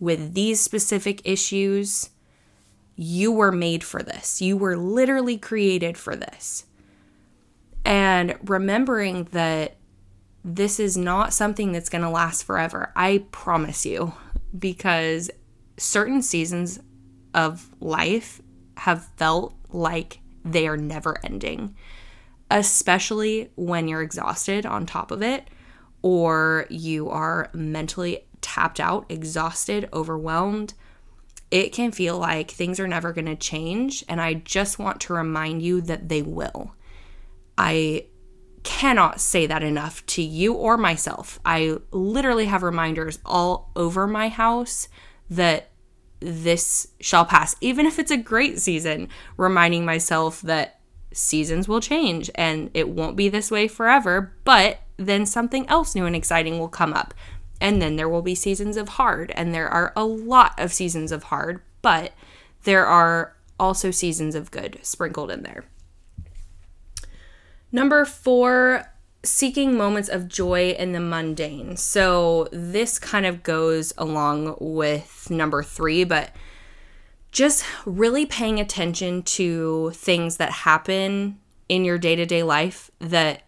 with 0.00 0.32
these 0.32 0.58
specific 0.62 1.20
issues. 1.26 2.08
You 2.96 3.30
were 3.30 3.52
made 3.52 3.84
for 3.84 4.02
this. 4.02 4.40
You 4.40 4.56
were 4.56 4.78
literally 4.78 5.36
created 5.36 5.98
for 5.98 6.16
this. 6.16 6.64
And 7.84 8.38
remembering 8.42 9.24
that 9.32 9.76
this 10.42 10.80
is 10.80 10.96
not 10.96 11.34
something 11.34 11.72
that's 11.72 11.90
going 11.90 12.00
to 12.00 12.08
last 12.08 12.44
forever. 12.44 12.90
I 12.96 13.26
promise 13.32 13.84
you, 13.84 14.14
because 14.58 15.30
certain 15.76 16.22
seasons 16.22 16.80
of 17.34 17.68
life 17.80 18.40
have 18.76 19.06
felt 19.16 19.54
like 19.70 20.20
they 20.44 20.66
are 20.68 20.76
never 20.76 21.16
ending, 21.24 21.74
especially 22.50 23.50
when 23.56 23.88
you're 23.88 24.02
exhausted 24.02 24.64
on 24.64 24.86
top 24.86 25.10
of 25.10 25.22
it, 25.22 25.48
or 26.02 26.66
you 26.68 27.08
are 27.08 27.50
mentally 27.52 28.26
tapped 28.40 28.78
out, 28.78 29.06
exhausted, 29.08 29.88
overwhelmed. 29.92 30.74
It 31.50 31.72
can 31.72 31.92
feel 31.92 32.18
like 32.18 32.50
things 32.50 32.78
are 32.78 32.88
never 32.88 33.12
going 33.12 33.26
to 33.26 33.36
change. 33.36 34.04
And 34.08 34.20
I 34.20 34.34
just 34.34 34.78
want 34.78 35.00
to 35.02 35.14
remind 35.14 35.62
you 35.62 35.80
that 35.82 36.08
they 36.08 36.20
will. 36.22 36.74
I 37.56 38.06
cannot 38.64 39.20
say 39.20 39.46
that 39.46 39.62
enough 39.62 40.04
to 40.06 40.22
you 40.22 40.54
or 40.54 40.76
myself. 40.76 41.38
I 41.44 41.78
literally 41.90 42.46
have 42.46 42.62
reminders 42.62 43.18
all 43.24 43.70
over 43.76 44.06
my 44.06 44.28
house 44.28 44.88
that 45.30 45.70
this 46.24 46.88
shall 47.00 47.24
pass, 47.24 47.54
even 47.60 47.86
if 47.86 47.98
it's 47.98 48.10
a 48.10 48.16
great 48.16 48.58
season, 48.58 49.08
reminding 49.36 49.84
myself 49.84 50.40
that 50.42 50.80
seasons 51.12 51.68
will 51.68 51.80
change 51.80 52.30
and 52.34 52.70
it 52.74 52.88
won't 52.88 53.16
be 53.16 53.28
this 53.28 53.50
way 53.50 53.68
forever, 53.68 54.32
but 54.44 54.80
then 54.96 55.26
something 55.26 55.68
else 55.68 55.94
new 55.94 56.06
and 56.06 56.16
exciting 56.16 56.58
will 56.58 56.68
come 56.68 56.92
up. 56.92 57.14
And 57.60 57.80
then 57.80 57.96
there 57.96 58.08
will 58.08 58.22
be 58.22 58.34
seasons 58.34 58.76
of 58.76 58.90
hard, 58.90 59.30
and 59.36 59.54
there 59.54 59.68
are 59.68 59.92
a 59.94 60.04
lot 60.04 60.58
of 60.58 60.72
seasons 60.72 61.12
of 61.12 61.24
hard, 61.24 61.62
but 61.82 62.12
there 62.64 62.86
are 62.86 63.36
also 63.58 63.90
seasons 63.90 64.34
of 64.34 64.50
good 64.50 64.78
sprinkled 64.82 65.30
in 65.30 65.42
there. 65.42 65.64
Number 67.70 68.04
four, 68.04 68.92
seeking 69.24 69.76
moments 69.76 70.08
of 70.08 70.28
joy 70.28 70.70
in 70.70 70.92
the 70.92 71.00
mundane. 71.00 71.76
So 71.76 72.48
this 72.52 72.98
kind 72.98 73.26
of 73.26 73.42
goes 73.42 73.92
along 73.96 74.56
with 74.60 75.28
number 75.30 75.62
three, 75.62 76.04
but 76.04 76.30
just 77.32 77.64
really 77.84 78.26
paying 78.26 78.60
attention 78.60 79.22
to 79.22 79.90
things 79.94 80.36
that 80.36 80.50
happen 80.50 81.38
in 81.68 81.84
your 81.84 81.98
day 81.98 82.14
to 82.14 82.26
day 82.26 82.42
life 82.42 82.90
that 83.00 83.42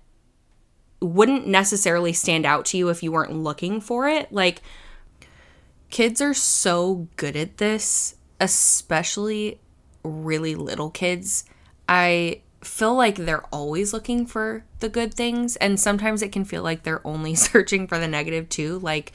wouldn't 1.00 1.46
necessarily 1.46 2.12
stand 2.12 2.46
out 2.46 2.64
to 2.64 2.78
you 2.78 2.88
if 2.88 3.02
you 3.02 3.12
weren't 3.12 3.34
looking 3.34 3.80
for 3.80 4.08
it. 4.08 4.32
Like, 4.32 4.62
kids 5.90 6.20
are 6.20 6.34
so 6.34 7.08
good 7.16 7.36
at 7.36 7.58
this, 7.58 8.16
especially 8.40 9.60
really 10.02 10.54
little 10.54 10.90
kids. 10.90 11.44
I 11.88 12.42
feel 12.66 12.94
like 12.94 13.16
they're 13.16 13.46
always 13.46 13.92
looking 13.92 14.26
for 14.26 14.64
the 14.80 14.88
good 14.88 15.14
things. 15.14 15.56
And 15.56 15.78
sometimes 15.78 16.22
it 16.22 16.32
can 16.32 16.44
feel 16.44 16.62
like 16.62 16.82
they're 16.82 17.06
only 17.06 17.34
searching 17.36 17.86
for 17.86 17.98
the 17.98 18.08
negative 18.08 18.48
too. 18.48 18.78
Like 18.78 19.12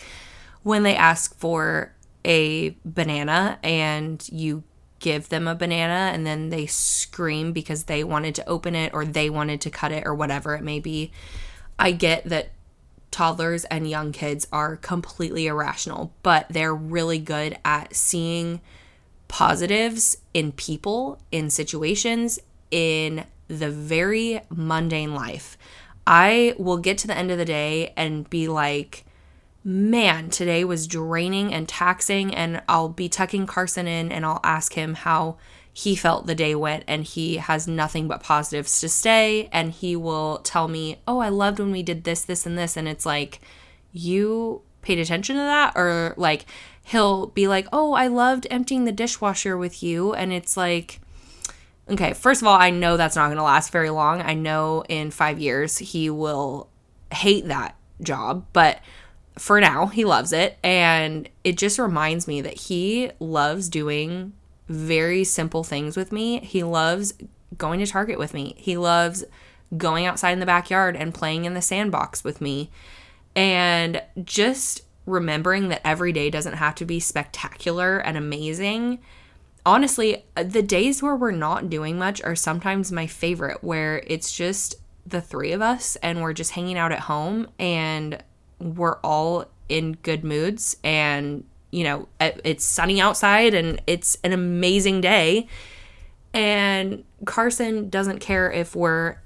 when 0.63 0.83
they 0.83 0.95
ask 0.95 1.37
for 1.37 1.93
a 2.23 2.75
banana 2.85 3.59
and 3.63 4.27
you 4.29 4.63
give 4.99 5.29
them 5.29 5.47
a 5.47 5.55
banana 5.55 6.11
and 6.13 6.25
then 6.25 6.49
they 6.49 6.67
scream 6.67 7.51
because 7.51 7.85
they 7.85 8.03
wanted 8.03 8.35
to 8.35 8.47
open 8.47 8.75
it 8.75 8.93
or 8.93 9.03
they 9.03 9.29
wanted 9.29 9.59
to 9.61 9.69
cut 9.69 9.91
it 9.91 10.05
or 10.05 10.13
whatever 10.13 10.55
it 10.55 10.63
may 10.63 10.79
be. 10.79 11.11
I 11.79 11.91
get 11.91 12.25
that 12.25 12.51
toddlers 13.09 13.65
and 13.65 13.89
young 13.89 14.11
kids 14.11 14.47
are 14.51 14.77
completely 14.77 15.47
irrational, 15.47 16.13
but 16.23 16.45
they're 16.49 16.75
really 16.75 17.19
good 17.19 17.57
at 17.65 17.95
seeing 17.95 18.61
positives 19.27 20.17
in 20.33 20.51
people, 20.51 21.19
in 21.31 21.49
situations, 21.49 22.39
in 22.69 23.25
the 23.59 23.69
very 23.69 24.41
mundane 24.49 25.13
life. 25.13 25.57
I 26.07 26.55
will 26.57 26.77
get 26.77 26.97
to 26.99 27.07
the 27.07 27.17
end 27.17 27.31
of 27.31 27.37
the 27.37 27.45
day 27.45 27.93
and 27.95 28.29
be 28.29 28.47
like, 28.47 29.05
man, 29.63 30.29
today 30.29 30.63
was 30.63 30.87
draining 30.87 31.53
and 31.53 31.67
taxing. 31.67 32.33
And 32.33 32.63
I'll 32.67 32.89
be 32.89 33.09
tucking 33.09 33.45
Carson 33.45 33.87
in 33.87 34.11
and 34.11 34.25
I'll 34.25 34.39
ask 34.43 34.73
him 34.73 34.95
how 34.95 35.37
he 35.73 35.95
felt 35.95 36.25
the 36.25 36.35
day 36.35 36.55
went. 36.55 36.83
And 36.87 37.03
he 37.03 37.37
has 37.37 37.67
nothing 37.67 38.07
but 38.07 38.23
positives 38.23 38.79
to 38.81 38.89
say. 38.89 39.49
And 39.51 39.71
he 39.71 39.95
will 39.95 40.39
tell 40.39 40.67
me, 40.67 41.01
oh, 41.07 41.19
I 41.19 41.29
loved 41.29 41.59
when 41.59 41.71
we 41.71 41.83
did 41.83 42.03
this, 42.03 42.23
this, 42.23 42.45
and 42.45 42.57
this. 42.57 42.75
And 42.75 42.87
it's 42.87 43.05
like, 43.05 43.39
you 43.91 44.63
paid 44.81 44.97
attention 44.97 45.35
to 45.35 45.41
that? 45.41 45.73
Or 45.75 46.15
like, 46.17 46.45
he'll 46.83 47.27
be 47.27 47.47
like, 47.47 47.67
oh, 47.71 47.93
I 47.93 48.07
loved 48.07 48.47
emptying 48.49 48.85
the 48.85 48.91
dishwasher 48.91 49.55
with 49.57 49.83
you. 49.83 50.13
And 50.13 50.33
it's 50.33 50.57
like, 50.57 50.99
okay, 51.91 52.13
first 52.13 52.41
of 52.41 52.47
all, 52.47 52.57
I 52.57 52.69
know 52.69 52.97
that's 52.97 53.15
not 53.15 53.27
going 53.27 53.37
to 53.37 53.43
last 53.43 53.71
very 53.71 53.89
long. 53.89 54.21
I 54.21 54.33
know 54.33 54.83
in 54.87 55.11
five 55.11 55.39
years 55.39 55.77
he 55.77 56.09
will 56.09 56.69
hate 57.11 57.47
that 57.47 57.75
job. 58.01 58.45
But 58.53 58.79
for 59.37 59.59
now, 59.59 59.87
he 59.87 60.05
loves 60.05 60.33
it. 60.33 60.57
And 60.63 61.29
it 61.43 61.57
just 61.57 61.79
reminds 61.79 62.27
me 62.27 62.41
that 62.41 62.57
he 62.57 63.11
loves 63.19 63.69
doing 63.69 64.33
very 64.67 65.23
simple 65.23 65.63
things 65.63 65.97
with 65.97 66.11
me. 66.11 66.39
He 66.39 66.63
loves 66.63 67.13
going 67.57 67.79
to 67.79 67.87
Target 67.87 68.17
with 68.17 68.33
me. 68.33 68.55
He 68.57 68.77
loves 68.77 69.23
going 69.75 70.05
outside 70.05 70.31
in 70.31 70.39
the 70.39 70.45
backyard 70.45 70.95
and 70.95 71.13
playing 71.13 71.45
in 71.45 71.53
the 71.53 71.61
sandbox 71.61 72.23
with 72.23 72.41
me. 72.41 72.69
And 73.35 74.01
just 74.23 74.83
remembering 75.05 75.69
that 75.69 75.81
every 75.85 76.11
day 76.11 76.29
doesn't 76.29 76.53
have 76.53 76.75
to 76.75 76.85
be 76.85 76.99
spectacular 76.99 77.97
and 77.97 78.17
amazing. 78.17 78.99
Honestly, 79.65 80.25
the 80.35 80.63
days 80.63 81.03
where 81.03 81.15
we're 81.15 81.31
not 81.31 81.69
doing 81.69 81.97
much 81.97 82.21
are 82.23 82.35
sometimes 82.35 82.91
my 82.91 83.05
favorite, 83.05 83.63
where 83.63 84.03
it's 84.07 84.35
just 84.35 84.75
the 85.05 85.21
three 85.21 85.51
of 85.51 85.61
us 85.61 85.95
and 85.97 86.21
we're 86.21 86.33
just 86.33 86.51
hanging 86.51 86.77
out 86.77 86.91
at 86.91 87.01
home 87.01 87.47
and 87.59 88.23
we're 88.59 88.97
all 88.97 89.45
in 89.69 89.93
good 90.03 90.23
moods 90.23 90.77
and 90.83 91.43
you 91.71 91.83
know 91.83 92.07
it's 92.19 92.63
sunny 92.63 93.01
outside 93.01 93.53
and 93.53 93.81
it's 93.87 94.17
an 94.23 94.31
amazing 94.31 95.01
day. 95.01 95.47
And 96.33 97.03
Carson 97.25 97.89
doesn't 97.89 98.19
care 98.19 98.51
if 98.51 98.75
we're 98.75 99.17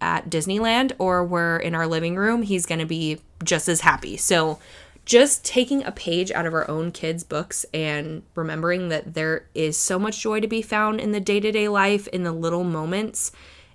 at 0.00 0.28
Disneyland 0.30 0.92
or 0.98 1.24
we're 1.24 1.56
in 1.56 1.74
our 1.74 1.86
living 1.86 2.16
room 2.16 2.42
he's 2.42 2.66
going 2.66 2.78
to 2.78 2.86
be 2.86 3.18
just 3.44 3.68
as 3.68 3.80
happy. 3.80 4.16
So 4.16 4.58
just 5.06 5.44
taking 5.44 5.84
a 5.84 5.92
page 5.92 6.32
out 6.32 6.46
of 6.46 6.52
our 6.52 6.68
own 6.68 6.90
kids 6.90 7.22
books 7.22 7.64
and 7.72 8.22
remembering 8.34 8.88
that 8.88 9.14
there 9.14 9.48
is 9.54 9.76
so 9.78 9.98
much 9.98 10.20
joy 10.20 10.40
to 10.40 10.48
be 10.48 10.60
found 10.60 11.00
in 11.00 11.12
the 11.12 11.20
day-to-day 11.20 11.68
life 11.68 12.08
in 12.08 12.24
the 12.24 12.32
little 12.32 12.64
moments 12.64 13.30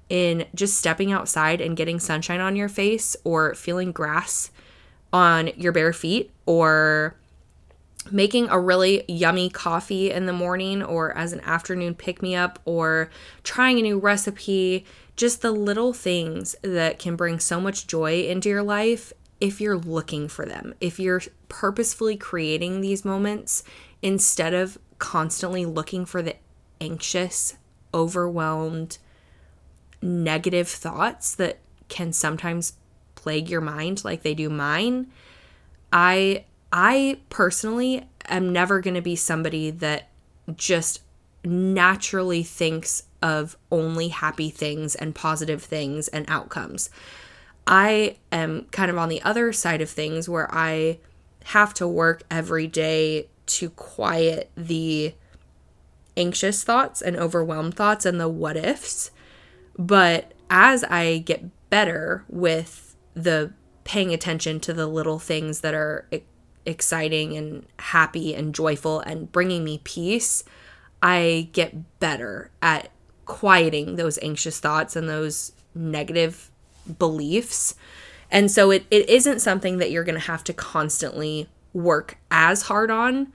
in 0.10 0.46
just 0.54 0.78
stepping 0.78 1.14
outside 1.14 1.62
and 1.62 1.78
getting 1.78 2.02
sunshine 2.02 2.42
on 2.42 2.58
your 2.58 2.68
face 2.68 3.16
or 3.24 3.56
feeling 3.56 3.94
grass 3.94 4.52
on 5.14 5.48
your 5.56 5.72
bare 5.72 5.94
feet 5.94 6.30
or 6.46 7.16
making 8.12 8.50
a 8.50 8.60
really 8.60 9.06
yummy 9.08 9.50
coffee 9.50 10.12
in 10.12 10.26
the 10.26 10.34
morning 10.34 10.84
or 10.84 11.16
as 11.18 11.32
an 11.32 11.40
afternoon 11.42 11.96
pick 11.96 12.22
me 12.22 12.36
up 12.36 12.60
or 12.66 13.10
trying 13.44 13.80
a 13.80 13.82
new 13.82 13.98
recipe, 13.98 14.86
just 15.16 15.42
the 15.42 15.52
little 15.52 15.94
things 15.94 16.58
that 16.62 17.00
can 17.00 17.16
bring 17.16 17.40
so 17.40 17.62
much 17.62 17.88
joy 17.88 18.22
into 18.24 18.50
your 18.50 18.64
life 18.64 19.14
if 19.42 19.60
you're 19.60 19.78
looking 19.78 20.28
for 20.28 20.46
them. 20.46 20.74
If 20.80 21.00
you're 21.00 21.22
purposefully 21.50 22.16
creating 22.16 22.80
these 22.80 23.04
moments 23.04 23.64
instead 24.02 24.54
of 24.54 24.78
constantly 25.00 25.66
looking 25.66 26.06
for 26.06 26.22
the 26.22 26.36
anxious, 26.80 27.58
overwhelmed, 27.94 29.00
negative 30.02 30.68
thoughts 30.68 31.36
that 31.36 31.60
can 31.90 32.14
sometimes 32.14 32.74
plague 33.16 33.50
your 33.50 33.62
mind 33.62 34.06
like 34.06 34.24
they 34.24 34.34
do 34.34 34.50
mine. 34.50 35.08
I 35.92 36.46
I 36.72 37.20
personally 37.30 38.08
am 38.28 38.54
never 38.54 38.80
going 38.80 38.94
to 38.94 39.02
be 39.02 39.16
somebody 39.16 39.72
that 39.72 40.08
just 40.56 41.02
naturally 41.44 42.44
thinks 42.44 43.04
of 43.22 43.58
only 43.72 44.08
happy 44.08 44.50
things 44.50 44.96
and 44.96 45.14
positive 45.14 45.62
things 45.62 46.08
and 46.08 46.26
outcomes. 46.30 46.90
I 47.68 48.18
am 48.32 48.66
kind 48.72 48.92
of 48.92 48.98
on 48.98 49.10
the 49.10 49.22
other 49.22 49.54
side 49.54 49.82
of 49.82 49.90
things 49.90 50.28
where 50.28 50.54
I 50.54 51.00
have 51.46 51.74
to 51.76 51.88
work 51.88 52.24
every 52.30 52.68
day 52.68 53.28
to 53.48 53.70
quiet 53.72 54.50
the 54.56 55.14
anxious 56.18 56.64
thoughts 56.64 57.02
and 57.02 57.16
overwhelmed 57.16 57.76
thoughts 57.76 58.06
and 58.06 58.20
the 58.20 58.30
what 58.30 58.58
ifs. 58.58 59.12
But 59.78 60.34
as 60.50 60.84
I 60.84 61.20
get 61.20 61.70
better 61.70 62.26
with 62.28 62.96
the 63.14 63.54
paying 63.84 64.14
attention 64.14 64.60
to 64.62 64.74
the 64.74 64.88
little 64.88 65.20
things 65.20 65.62
that 65.62 65.74
are 65.74 66.08
exciting 66.66 67.36
and 67.36 67.66
happy 67.80 68.36
and 68.36 68.54
joyful 68.54 69.00
and 69.00 69.32
bringing 69.32 69.64
me 69.64 69.80
peace, 69.84 70.44
I 71.02 71.50
get 71.54 72.00
better 72.00 72.52
at 72.62 72.92
quieting 73.26 73.96
those 73.96 74.20
anxious 74.22 74.60
thoughts 74.60 74.96
and 74.96 75.10
those 75.10 75.54
negative 75.74 76.51
beliefs. 76.98 77.76
And 78.30 78.50
so 78.50 78.72
it, 78.72 78.86
it 78.90 79.10
isn't 79.10 79.40
something 79.40 79.78
that 79.78 79.92
you're 79.92 80.04
going 80.04 80.16
to 80.16 80.28
have 80.28 80.44
to 80.46 80.54
constantly 80.54 81.50
work 81.74 82.18
as 82.30 82.64
hard 82.64 82.90
on. 82.90 83.34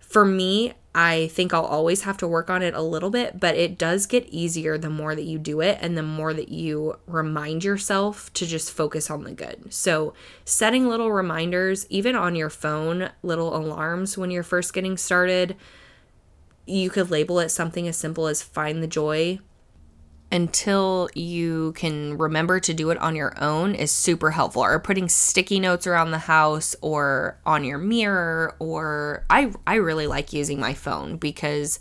For 0.00 0.24
me, 0.24 0.74
I 0.94 1.26
think 1.28 1.52
I'll 1.52 1.64
always 1.64 2.02
have 2.02 2.16
to 2.18 2.28
work 2.28 2.48
on 2.48 2.62
it 2.62 2.72
a 2.72 2.82
little 2.82 3.10
bit, 3.10 3.40
but 3.40 3.56
it 3.56 3.76
does 3.76 4.06
get 4.06 4.28
easier 4.28 4.78
the 4.78 4.90
more 4.90 5.16
that 5.16 5.24
you 5.24 5.38
do 5.38 5.60
it 5.60 5.78
and 5.80 5.98
the 5.98 6.04
more 6.04 6.32
that 6.32 6.50
you 6.50 6.96
remind 7.06 7.64
yourself 7.64 8.32
to 8.34 8.46
just 8.46 8.70
focus 8.70 9.10
on 9.10 9.24
the 9.24 9.32
good. 9.32 9.72
So, 9.72 10.14
setting 10.44 10.88
little 10.88 11.10
reminders, 11.10 11.86
even 11.90 12.14
on 12.14 12.36
your 12.36 12.50
phone, 12.50 13.10
little 13.24 13.56
alarms 13.56 14.16
when 14.16 14.30
you're 14.30 14.44
first 14.44 14.72
getting 14.72 14.96
started, 14.96 15.56
you 16.64 16.90
could 16.90 17.10
label 17.10 17.40
it 17.40 17.48
something 17.48 17.88
as 17.88 17.96
simple 17.96 18.28
as 18.28 18.40
find 18.40 18.80
the 18.80 18.86
joy 18.86 19.40
until 20.32 21.08
you 21.14 21.72
can 21.72 22.18
remember 22.18 22.58
to 22.60 22.74
do 22.74 22.90
it 22.90 22.98
on 22.98 23.14
your 23.14 23.32
own 23.42 23.74
is 23.74 23.90
super 23.90 24.32
helpful. 24.32 24.62
Or 24.62 24.78
putting 24.80 25.08
sticky 25.08 25.60
notes 25.60 25.86
around 25.86 26.10
the 26.10 26.18
house 26.18 26.74
or 26.80 27.38
on 27.46 27.64
your 27.64 27.78
mirror 27.78 28.56
or 28.58 29.24
I 29.30 29.52
I 29.66 29.76
really 29.76 30.06
like 30.06 30.32
using 30.32 30.58
my 30.58 30.74
phone 30.74 31.16
because 31.16 31.78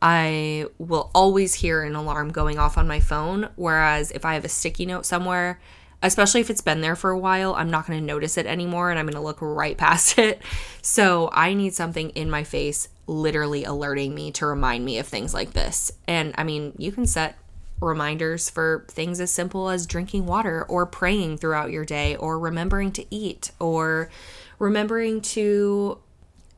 I 0.00 0.66
will 0.78 1.10
always 1.14 1.54
hear 1.54 1.82
an 1.82 1.94
alarm 1.94 2.30
going 2.32 2.58
off 2.58 2.78
on 2.78 2.88
my 2.88 3.00
phone 3.00 3.48
whereas 3.56 4.10
if 4.10 4.24
I 4.24 4.34
have 4.34 4.44
a 4.44 4.48
sticky 4.48 4.86
note 4.86 5.06
somewhere 5.06 5.60
especially 6.02 6.40
if 6.40 6.50
it's 6.50 6.60
been 6.60 6.80
there 6.80 6.96
for 6.96 7.10
a 7.10 7.18
while, 7.18 7.54
I'm 7.54 7.70
not 7.70 7.86
going 7.86 7.98
to 7.98 8.04
notice 8.04 8.36
it 8.36 8.46
anymore 8.46 8.90
and 8.90 8.98
I'm 8.98 9.06
going 9.06 9.14
to 9.14 9.20
look 9.20 9.38
right 9.40 9.76
past 9.78 10.18
it. 10.18 10.42
So, 10.82 11.30
I 11.32 11.54
need 11.54 11.74
something 11.74 12.10
in 12.10 12.28
my 12.28 12.44
face 12.44 12.88
literally 13.06 13.64
alerting 13.64 14.14
me 14.14 14.30
to 14.32 14.46
remind 14.46 14.84
me 14.84 14.98
of 14.98 15.06
things 15.06 15.34
like 15.34 15.52
this. 15.52 15.92
And 16.06 16.34
I 16.36 16.44
mean, 16.44 16.72
you 16.78 16.92
can 16.92 17.06
set 17.06 17.36
reminders 17.82 18.48
for 18.48 18.86
things 18.88 19.20
as 19.20 19.30
simple 19.30 19.68
as 19.68 19.86
drinking 19.86 20.26
water 20.26 20.64
or 20.64 20.86
praying 20.86 21.38
throughout 21.38 21.70
your 21.70 21.84
day 21.84 22.16
or 22.16 22.38
remembering 22.38 22.92
to 22.92 23.04
eat 23.14 23.50
or 23.58 24.10
remembering 24.58 25.20
to 25.20 25.98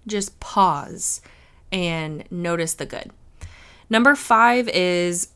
just 0.06 0.38
pause 0.40 1.20
and 1.72 2.24
notice 2.30 2.74
the 2.74 2.86
good. 2.86 3.10
Number 3.90 4.14
five 4.14 4.68
is 4.68 5.28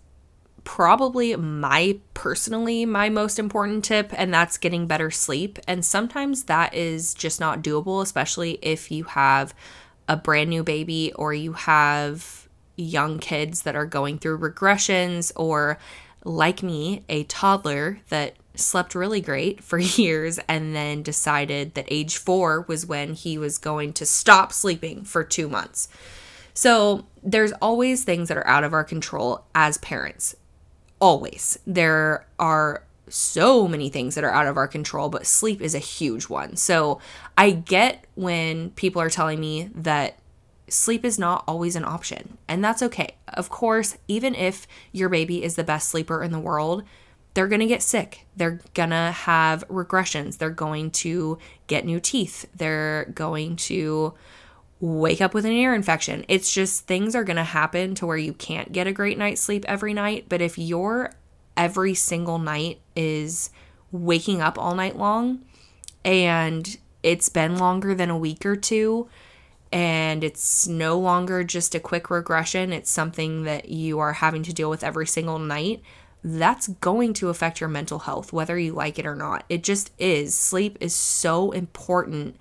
probably 0.64 1.34
my 1.34 1.98
personally 2.12 2.84
my 2.84 3.08
most 3.08 3.38
important 3.38 3.82
tip 3.82 4.12
and 4.14 4.34
that's 4.34 4.58
getting 4.58 4.86
better 4.86 5.10
sleep 5.10 5.58
and 5.66 5.82
sometimes 5.82 6.42
that 6.44 6.74
is 6.74 7.14
just 7.14 7.40
not 7.40 7.62
doable 7.62 8.02
especially 8.02 8.58
if 8.60 8.90
you 8.90 9.04
have 9.04 9.54
a 10.08 10.16
brand 10.16 10.50
new 10.50 10.62
baby 10.62 11.10
or 11.14 11.32
you 11.32 11.54
have 11.54 12.47
young 12.78 13.18
kids 13.18 13.62
that 13.62 13.76
are 13.76 13.86
going 13.86 14.18
through 14.18 14.38
regressions 14.38 15.32
or 15.36 15.78
like 16.24 16.62
me, 16.62 17.04
a 17.08 17.24
toddler 17.24 18.00
that 18.08 18.36
slept 18.54 18.94
really 18.94 19.20
great 19.20 19.62
for 19.64 19.78
years 19.78 20.38
and 20.48 20.74
then 20.74 21.02
decided 21.02 21.74
that 21.74 21.86
age 21.88 22.16
four 22.16 22.62
was 22.62 22.86
when 22.86 23.14
he 23.14 23.36
was 23.38 23.58
going 23.58 23.92
to 23.94 24.06
stop 24.06 24.52
sleeping 24.52 25.04
for 25.04 25.22
two 25.24 25.48
months. 25.48 25.88
So 26.54 27.06
there's 27.22 27.52
always 27.62 28.02
things 28.04 28.28
that 28.28 28.36
are 28.36 28.46
out 28.46 28.64
of 28.64 28.72
our 28.72 28.84
control 28.84 29.44
as 29.54 29.78
parents. 29.78 30.34
always. 31.00 31.58
There 31.64 32.26
are 32.40 32.82
so 33.08 33.68
many 33.68 33.88
things 33.88 34.16
that 34.16 34.24
are 34.24 34.32
out 34.32 34.46
of 34.48 34.56
our 34.56 34.66
control, 34.66 35.08
but 35.08 35.26
sleep 35.26 35.60
is 35.60 35.74
a 35.74 35.78
huge 35.78 36.28
one. 36.28 36.56
So 36.56 37.00
I 37.36 37.52
get 37.52 38.04
when 38.16 38.70
people 38.70 39.00
are 39.00 39.08
telling 39.08 39.38
me 39.40 39.70
that 39.74 40.18
sleep 40.72 41.04
is 41.04 41.18
not 41.18 41.44
always 41.46 41.76
an 41.76 41.84
option, 41.84 42.38
and 42.48 42.64
that's 42.64 42.82
okay. 42.82 43.16
Of 43.28 43.48
course, 43.48 43.96
even 44.08 44.34
if 44.34 44.66
your 44.92 45.08
baby 45.08 45.42
is 45.42 45.56
the 45.56 45.64
best 45.64 45.88
sleeper 45.88 46.22
in 46.22 46.32
the 46.32 46.38
world, 46.38 46.84
they're 47.34 47.48
going 47.48 47.60
to 47.60 47.66
get 47.66 47.82
sick. 47.82 48.26
They're 48.36 48.60
going 48.74 48.90
to 48.90 49.12
have 49.12 49.66
regressions. 49.68 50.38
They're 50.38 50.50
going 50.50 50.90
to 50.92 51.38
get 51.66 51.84
new 51.84 52.00
teeth. 52.00 52.46
They're 52.54 53.06
going 53.14 53.56
to 53.56 54.14
wake 54.80 55.20
up 55.20 55.34
with 55.34 55.44
an 55.44 55.52
ear 55.52 55.74
infection. 55.74 56.24
It's 56.28 56.52
just 56.52 56.86
things 56.86 57.14
are 57.14 57.24
going 57.24 57.36
to 57.36 57.44
happen 57.44 57.94
to 57.96 58.06
where 58.06 58.16
you 58.16 58.32
can't 58.32 58.72
get 58.72 58.86
a 58.86 58.92
great 58.92 59.18
night's 59.18 59.40
sleep 59.40 59.64
every 59.68 59.92
night. 59.92 60.26
But 60.28 60.40
if 60.40 60.58
your 60.58 61.12
every 61.56 61.94
single 61.94 62.38
night 62.38 62.80
is 62.94 63.50
waking 63.90 64.40
up 64.40 64.58
all 64.58 64.74
night 64.74 64.96
long 64.96 65.44
and 66.04 66.78
it's 67.02 67.28
been 67.28 67.56
longer 67.56 67.94
than 67.94 68.10
a 68.10 68.18
week 68.18 68.46
or 68.46 68.54
two 68.54 69.08
and 69.72 70.24
it's 70.24 70.66
no 70.66 70.98
longer 70.98 71.44
just 71.44 71.74
a 71.74 71.80
quick 71.80 72.10
regression, 72.10 72.72
it's 72.72 72.90
something 72.90 73.44
that 73.44 73.68
you 73.68 73.98
are 73.98 74.14
having 74.14 74.42
to 74.44 74.52
deal 74.52 74.70
with 74.70 74.84
every 74.84 75.06
single 75.06 75.38
night. 75.38 75.82
That's 76.24 76.68
going 76.68 77.14
to 77.14 77.28
affect 77.28 77.60
your 77.60 77.68
mental 77.68 78.00
health, 78.00 78.32
whether 78.32 78.58
you 78.58 78.72
like 78.72 78.98
it 78.98 79.06
or 79.06 79.14
not. 79.14 79.44
It 79.48 79.62
just 79.62 79.92
is. 79.98 80.34
Sleep 80.34 80.78
is 80.80 80.94
so 80.94 81.52
important 81.52 82.36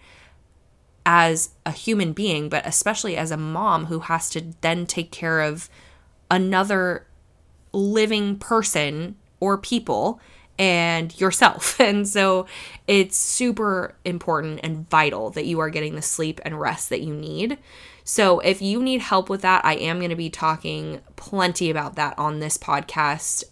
as 1.06 1.52
a 1.66 1.72
human 1.72 2.14
being, 2.14 2.50
but 2.50 2.66
especially 2.66 3.16
as 3.16 3.32
a 3.32 3.38
mom 3.38 3.86
who 3.86 4.00
has 4.00 4.30
to 4.32 4.54
then 4.62 4.86
take 4.86 5.12
care 5.12 5.42
of 5.42 5.70
another 6.30 7.08
living 7.72 8.38
person 8.38 9.16
or 9.40 9.58
people 9.58 10.20
and 10.60 11.20
yourself. 11.20 11.80
And 11.88 12.08
so 12.08 12.48
it's 12.88 13.16
super 13.16 13.96
important 14.04 14.60
and 14.64 14.90
vital 14.90 15.30
that 15.32 15.46
you 15.46 15.60
are 15.60 15.70
getting 15.70 15.96
the 15.96 16.02
sleep 16.02 16.42
and 16.44 16.60
rest 16.60 16.90
that 16.90 17.02
you 17.02 17.14
need. 17.14 17.58
So 18.04 18.40
if 18.40 18.62
you 18.62 18.82
need 18.82 19.02
help 19.02 19.30
with 19.30 19.42
that, 19.42 19.64
I 19.64 19.76
am 19.76 20.00
going 20.00 20.10
to 20.10 20.16
be 20.16 20.30
talking 20.30 21.02
plenty 21.16 21.70
about 21.70 21.96
that 21.96 22.18
on 22.18 22.40
this 22.40 22.58
podcast, 22.58 23.44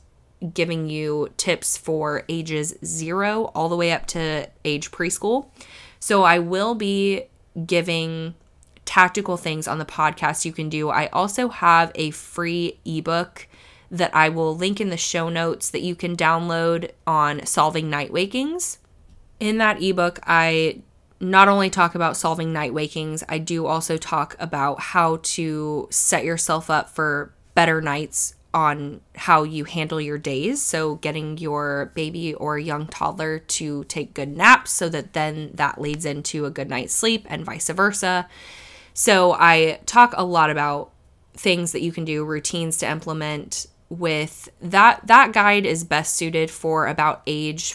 giving 0.53 0.89
you 0.89 1.29
tips 1.37 1.77
for 1.77 2.23
ages 2.29 2.75
zero 2.83 3.51
all 3.55 3.69
the 3.69 3.75
way 3.75 3.91
up 3.91 4.05
to 4.07 4.49
age 4.63 4.91
preschool. 4.91 5.47
So 5.99 6.23
I 6.23 6.39
will 6.39 6.75
be 6.75 7.25
giving 7.65 8.35
tactical 8.85 9.37
things 9.37 9.67
on 9.67 9.79
the 9.79 9.85
podcast 9.85 10.45
you 10.45 10.53
can 10.53 10.69
do. 10.69 10.89
I 10.89 11.07
also 11.07 11.49
have 11.49 11.91
a 11.95 12.11
free 12.11 12.79
ebook 12.85 13.47
that 13.97 14.15
I 14.15 14.29
will 14.29 14.55
link 14.55 14.81
in 14.81 14.89
the 14.89 14.97
show 14.97 15.29
notes 15.29 15.69
that 15.69 15.81
you 15.81 15.95
can 15.95 16.15
download 16.15 16.91
on 17.05 17.45
solving 17.45 17.89
night 17.89 18.11
wakings. 18.11 18.79
In 19.39 19.57
that 19.57 19.81
ebook, 19.81 20.19
I 20.25 20.81
not 21.19 21.47
only 21.47 21.69
talk 21.69 21.95
about 21.95 22.17
solving 22.17 22.51
night 22.51 22.73
wakings, 22.73 23.23
I 23.29 23.37
do 23.37 23.65
also 23.65 23.97
talk 23.97 24.35
about 24.39 24.79
how 24.79 25.19
to 25.23 25.87
set 25.89 26.25
yourself 26.25 26.69
up 26.69 26.89
for 26.89 27.33
better 27.53 27.81
nights 27.81 28.35
on 28.53 29.01
how 29.15 29.43
you 29.43 29.65
handle 29.65 29.99
your 29.99 30.17
days. 30.17 30.61
So, 30.61 30.95
getting 30.95 31.37
your 31.37 31.91
baby 31.93 32.33
or 32.33 32.57
young 32.57 32.87
toddler 32.87 33.39
to 33.39 33.83
take 33.85 34.13
good 34.13 34.35
naps 34.35 34.71
so 34.71 34.87
that 34.89 35.13
then 35.13 35.51
that 35.55 35.79
leads 35.79 36.05
into 36.05 36.45
a 36.45 36.49
good 36.49 36.69
night's 36.69 36.93
sleep 36.93 37.25
and 37.29 37.45
vice 37.45 37.69
versa. 37.69 38.29
So, 38.93 39.33
I 39.33 39.79
talk 39.85 40.13
a 40.15 40.23
lot 40.23 40.49
about 40.49 40.91
things 41.33 41.73
that 41.73 41.81
you 41.81 41.91
can 41.91 42.05
do, 42.05 42.23
routines 42.23 42.77
to 42.77 42.89
implement 42.89 43.67
with 43.89 44.49
that 44.61 45.05
that 45.05 45.31
guide 45.31 45.65
is 45.65 45.83
best 45.83 46.15
suited 46.15 46.49
for 46.49 46.87
about 46.87 47.21
age 47.27 47.73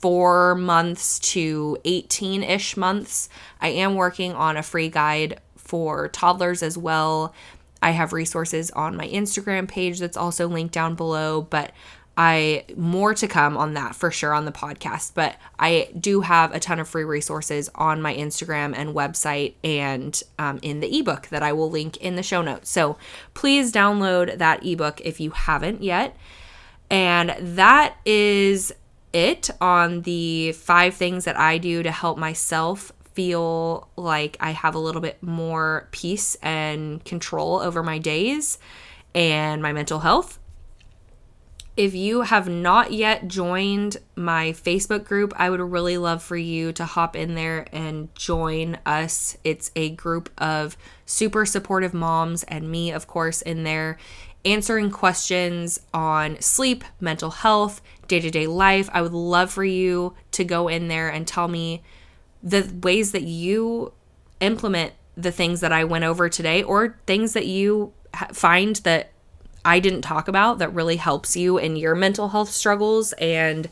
4 0.00 0.54
months 0.54 1.18
to 1.18 1.76
18ish 1.84 2.76
months. 2.76 3.28
I 3.60 3.68
am 3.68 3.96
working 3.96 4.32
on 4.32 4.56
a 4.56 4.62
free 4.62 4.88
guide 4.88 5.40
for 5.56 6.08
toddlers 6.08 6.62
as 6.62 6.78
well 6.78 7.34
I 7.80 7.90
have 7.90 8.12
resources 8.12 8.70
on 8.72 8.96
my 8.96 9.08
Instagram 9.08 9.68
page 9.68 9.98
that's 9.98 10.16
also 10.16 10.48
linked 10.48 10.74
down 10.74 10.94
below, 10.94 11.42
but 11.42 11.72
I 12.20 12.64
more 12.76 13.14
to 13.14 13.28
come 13.28 13.56
on 13.56 13.74
that 13.74 13.94
for 13.94 14.10
sure 14.10 14.34
on 14.34 14.44
the 14.44 14.50
podcast, 14.50 15.12
but 15.14 15.36
I 15.56 15.88
do 15.98 16.22
have 16.22 16.52
a 16.52 16.58
ton 16.58 16.80
of 16.80 16.88
free 16.88 17.04
resources 17.04 17.70
on 17.76 18.02
my 18.02 18.12
Instagram 18.12 18.76
and 18.76 18.92
website 18.92 19.54
and 19.62 20.20
um, 20.36 20.58
in 20.60 20.80
the 20.80 20.98
ebook 20.98 21.28
that 21.28 21.44
I 21.44 21.52
will 21.52 21.70
link 21.70 21.96
in 21.98 22.16
the 22.16 22.24
show 22.24 22.42
notes. 22.42 22.70
So 22.70 22.98
please 23.34 23.72
download 23.72 24.38
that 24.38 24.66
ebook 24.66 25.00
if 25.02 25.20
you 25.20 25.30
haven't 25.30 25.84
yet. 25.84 26.16
And 26.90 27.36
that 27.38 27.94
is 28.04 28.72
it 29.12 29.48
on 29.60 30.02
the 30.02 30.52
five 30.52 30.94
things 30.94 31.24
that 31.24 31.38
I 31.38 31.58
do 31.58 31.84
to 31.84 31.92
help 31.92 32.18
myself 32.18 32.90
feel 33.14 33.88
like 33.94 34.36
I 34.40 34.50
have 34.50 34.74
a 34.74 34.80
little 34.80 35.00
bit 35.00 35.22
more 35.22 35.86
peace 35.92 36.34
and 36.42 37.04
control 37.04 37.60
over 37.60 37.84
my 37.84 37.98
days 37.98 38.58
and 39.14 39.62
my 39.62 39.72
mental 39.72 40.00
health. 40.00 40.40
If 41.78 41.94
you 41.94 42.22
have 42.22 42.48
not 42.48 42.92
yet 42.92 43.28
joined 43.28 43.98
my 44.16 44.46
Facebook 44.50 45.04
group, 45.04 45.32
I 45.36 45.48
would 45.48 45.60
really 45.60 45.96
love 45.96 46.24
for 46.24 46.36
you 46.36 46.72
to 46.72 46.84
hop 46.84 47.14
in 47.14 47.36
there 47.36 47.68
and 47.70 48.12
join 48.16 48.78
us. 48.84 49.36
It's 49.44 49.70
a 49.76 49.90
group 49.90 50.28
of 50.36 50.76
super 51.06 51.46
supportive 51.46 51.94
moms 51.94 52.42
and 52.42 52.68
me, 52.68 52.90
of 52.90 53.06
course, 53.06 53.42
in 53.42 53.62
there 53.62 53.96
answering 54.44 54.90
questions 54.90 55.78
on 55.94 56.40
sleep, 56.40 56.82
mental 56.98 57.30
health, 57.30 57.80
day 58.08 58.18
to 58.18 58.30
day 58.30 58.48
life. 58.48 58.90
I 58.92 59.00
would 59.00 59.12
love 59.12 59.52
for 59.52 59.64
you 59.64 60.16
to 60.32 60.42
go 60.42 60.66
in 60.66 60.88
there 60.88 61.08
and 61.08 61.28
tell 61.28 61.46
me 61.46 61.84
the 62.42 62.68
ways 62.82 63.12
that 63.12 63.22
you 63.22 63.92
implement 64.40 64.94
the 65.16 65.30
things 65.30 65.60
that 65.60 65.70
I 65.70 65.84
went 65.84 66.02
over 66.02 66.28
today 66.28 66.64
or 66.64 66.98
things 67.06 67.34
that 67.34 67.46
you 67.46 67.92
find 68.32 68.74
that 68.76 69.12
I 69.68 69.80
didn't 69.80 70.00
talk 70.00 70.28
about 70.28 70.60
that 70.60 70.72
really 70.72 70.96
helps 70.96 71.36
you 71.36 71.58
in 71.58 71.76
your 71.76 71.94
mental 71.94 72.30
health 72.30 72.48
struggles 72.48 73.12
and 73.14 73.68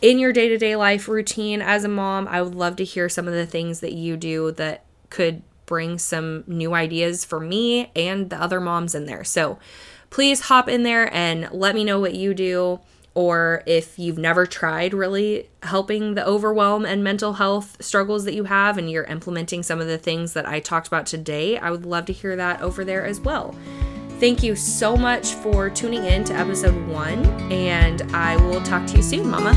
in 0.00 0.20
your 0.20 0.32
day 0.32 0.48
to 0.48 0.56
day 0.56 0.76
life 0.76 1.08
routine 1.08 1.60
as 1.60 1.82
a 1.82 1.88
mom. 1.88 2.28
I 2.28 2.40
would 2.40 2.54
love 2.54 2.76
to 2.76 2.84
hear 2.84 3.08
some 3.08 3.26
of 3.26 3.34
the 3.34 3.44
things 3.44 3.80
that 3.80 3.92
you 3.92 4.16
do 4.16 4.52
that 4.52 4.84
could 5.10 5.42
bring 5.66 5.98
some 5.98 6.44
new 6.46 6.74
ideas 6.74 7.24
for 7.24 7.40
me 7.40 7.90
and 7.96 8.30
the 8.30 8.40
other 8.40 8.60
moms 8.60 8.94
in 8.94 9.06
there. 9.06 9.24
So 9.24 9.58
please 10.10 10.42
hop 10.42 10.68
in 10.68 10.84
there 10.84 11.12
and 11.12 11.48
let 11.50 11.74
me 11.74 11.82
know 11.82 11.98
what 11.98 12.14
you 12.14 12.34
do 12.34 12.78
or 13.14 13.64
if 13.66 13.98
you've 13.98 14.18
never 14.18 14.46
tried 14.46 14.94
really 14.94 15.48
helping 15.64 16.14
the 16.14 16.24
overwhelm 16.24 16.86
and 16.86 17.02
mental 17.02 17.32
health 17.32 17.82
struggles 17.82 18.24
that 18.26 18.34
you 18.34 18.44
have 18.44 18.78
and 18.78 18.88
you're 18.88 19.04
implementing 19.04 19.64
some 19.64 19.80
of 19.80 19.88
the 19.88 19.98
things 19.98 20.34
that 20.34 20.46
I 20.46 20.60
talked 20.60 20.86
about 20.86 21.04
today, 21.04 21.58
I 21.58 21.72
would 21.72 21.84
love 21.84 22.06
to 22.06 22.12
hear 22.12 22.36
that 22.36 22.60
over 22.60 22.84
there 22.84 23.04
as 23.04 23.18
well. 23.20 23.56
Thank 24.22 24.44
you 24.44 24.54
so 24.54 24.96
much 24.96 25.34
for 25.34 25.68
tuning 25.68 26.04
in 26.04 26.22
to 26.26 26.32
episode 26.32 26.86
one, 26.86 27.26
and 27.50 28.02
I 28.14 28.36
will 28.36 28.62
talk 28.62 28.86
to 28.86 28.96
you 28.98 29.02
soon, 29.02 29.28
Mama. 29.28 29.52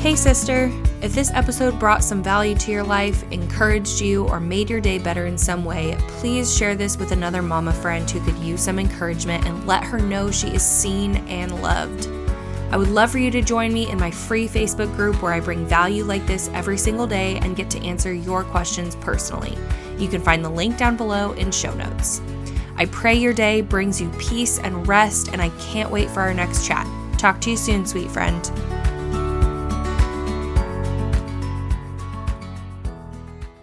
Hey, 0.00 0.16
sister. 0.16 0.72
If 1.00 1.14
this 1.14 1.30
episode 1.30 1.78
brought 1.78 2.02
some 2.02 2.24
value 2.24 2.56
to 2.56 2.72
your 2.72 2.82
life, 2.82 3.22
encouraged 3.30 4.00
you, 4.00 4.26
or 4.26 4.40
made 4.40 4.68
your 4.68 4.80
day 4.80 4.98
better 4.98 5.26
in 5.26 5.38
some 5.38 5.64
way, 5.64 5.96
please 6.08 6.52
share 6.52 6.74
this 6.74 6.96
with 6.98 7.12
another 7.12 7.40
mama 7.40 7.72
friend 7.72 8.10
who 8.10 8.18
could 8.24 8.38
use 8.42 8.60
some 8.60 8.80
encouragement 8.80 9.46
and 9.46 9.64
let 9.64 9.84
her 9.84 10.00
know 10.00 10.32
she 10.32 10.48
is 10.48 10.62
seen 10.64 11.18
and 11.28 11.62
loved. 11.62 12.08
I 12.72 12.76
would 12.76 12.88
love 12.88 13.12
for 13.12 13.18
you 13.18 13.30
to 13.30 13.42
join 13.42 13.72
me 13.72 13.88
in 13.88 14.00
my 14.00 14.10
free 14.10 14.48
Facebook 14.48 14.92
group 14.96 15.22
where 15.22 15.32
I 15.32 15.38
bring 15.38 15.64
value 15.66 16.02
like 16.02 16.26
this 16.26 16.50
every 16.52 16.78
single 16.78 17.06
day 17.06 17.38
and 17.38 17.54
get 17.54 17.70
to 17.70 17.84
answer 17.84 18.12
your 18.12 18.42
questions 18.42 18.96
personally. 18.96 19.56
You 19.98 20.08
can 20.08 20.20
find 20.20 20.44
the 20.44 20.50
link 20.50 20.76
down 20.76 20.96
below 20.96 21.32
in 21.32 21.50
show 21.50 21.72
notes. 21.74 22.20
I 22.76 22.86
pray 22.86 23.14
your 23.14 23.32
day 23.32 23.60
brings 23.60 24.00
you 24.00 24.10
peace 24.18 24.58
and 24.58 24.86
rest, 24.88 25.28
and 25.28 25.40
I 25.40 25.50
can't 25.60 25.90
wait 25.90 26.10
for 26.10 26.20
our 26.20 26.34
next 26.34 26.66
chat. 26.66 26.86
Talk 27.18 27.40
to 27.42 27.50
you 27.50 27.56
soon, 27.56 27.86
sweet 27.86 28.10
friend. 28.10 28.44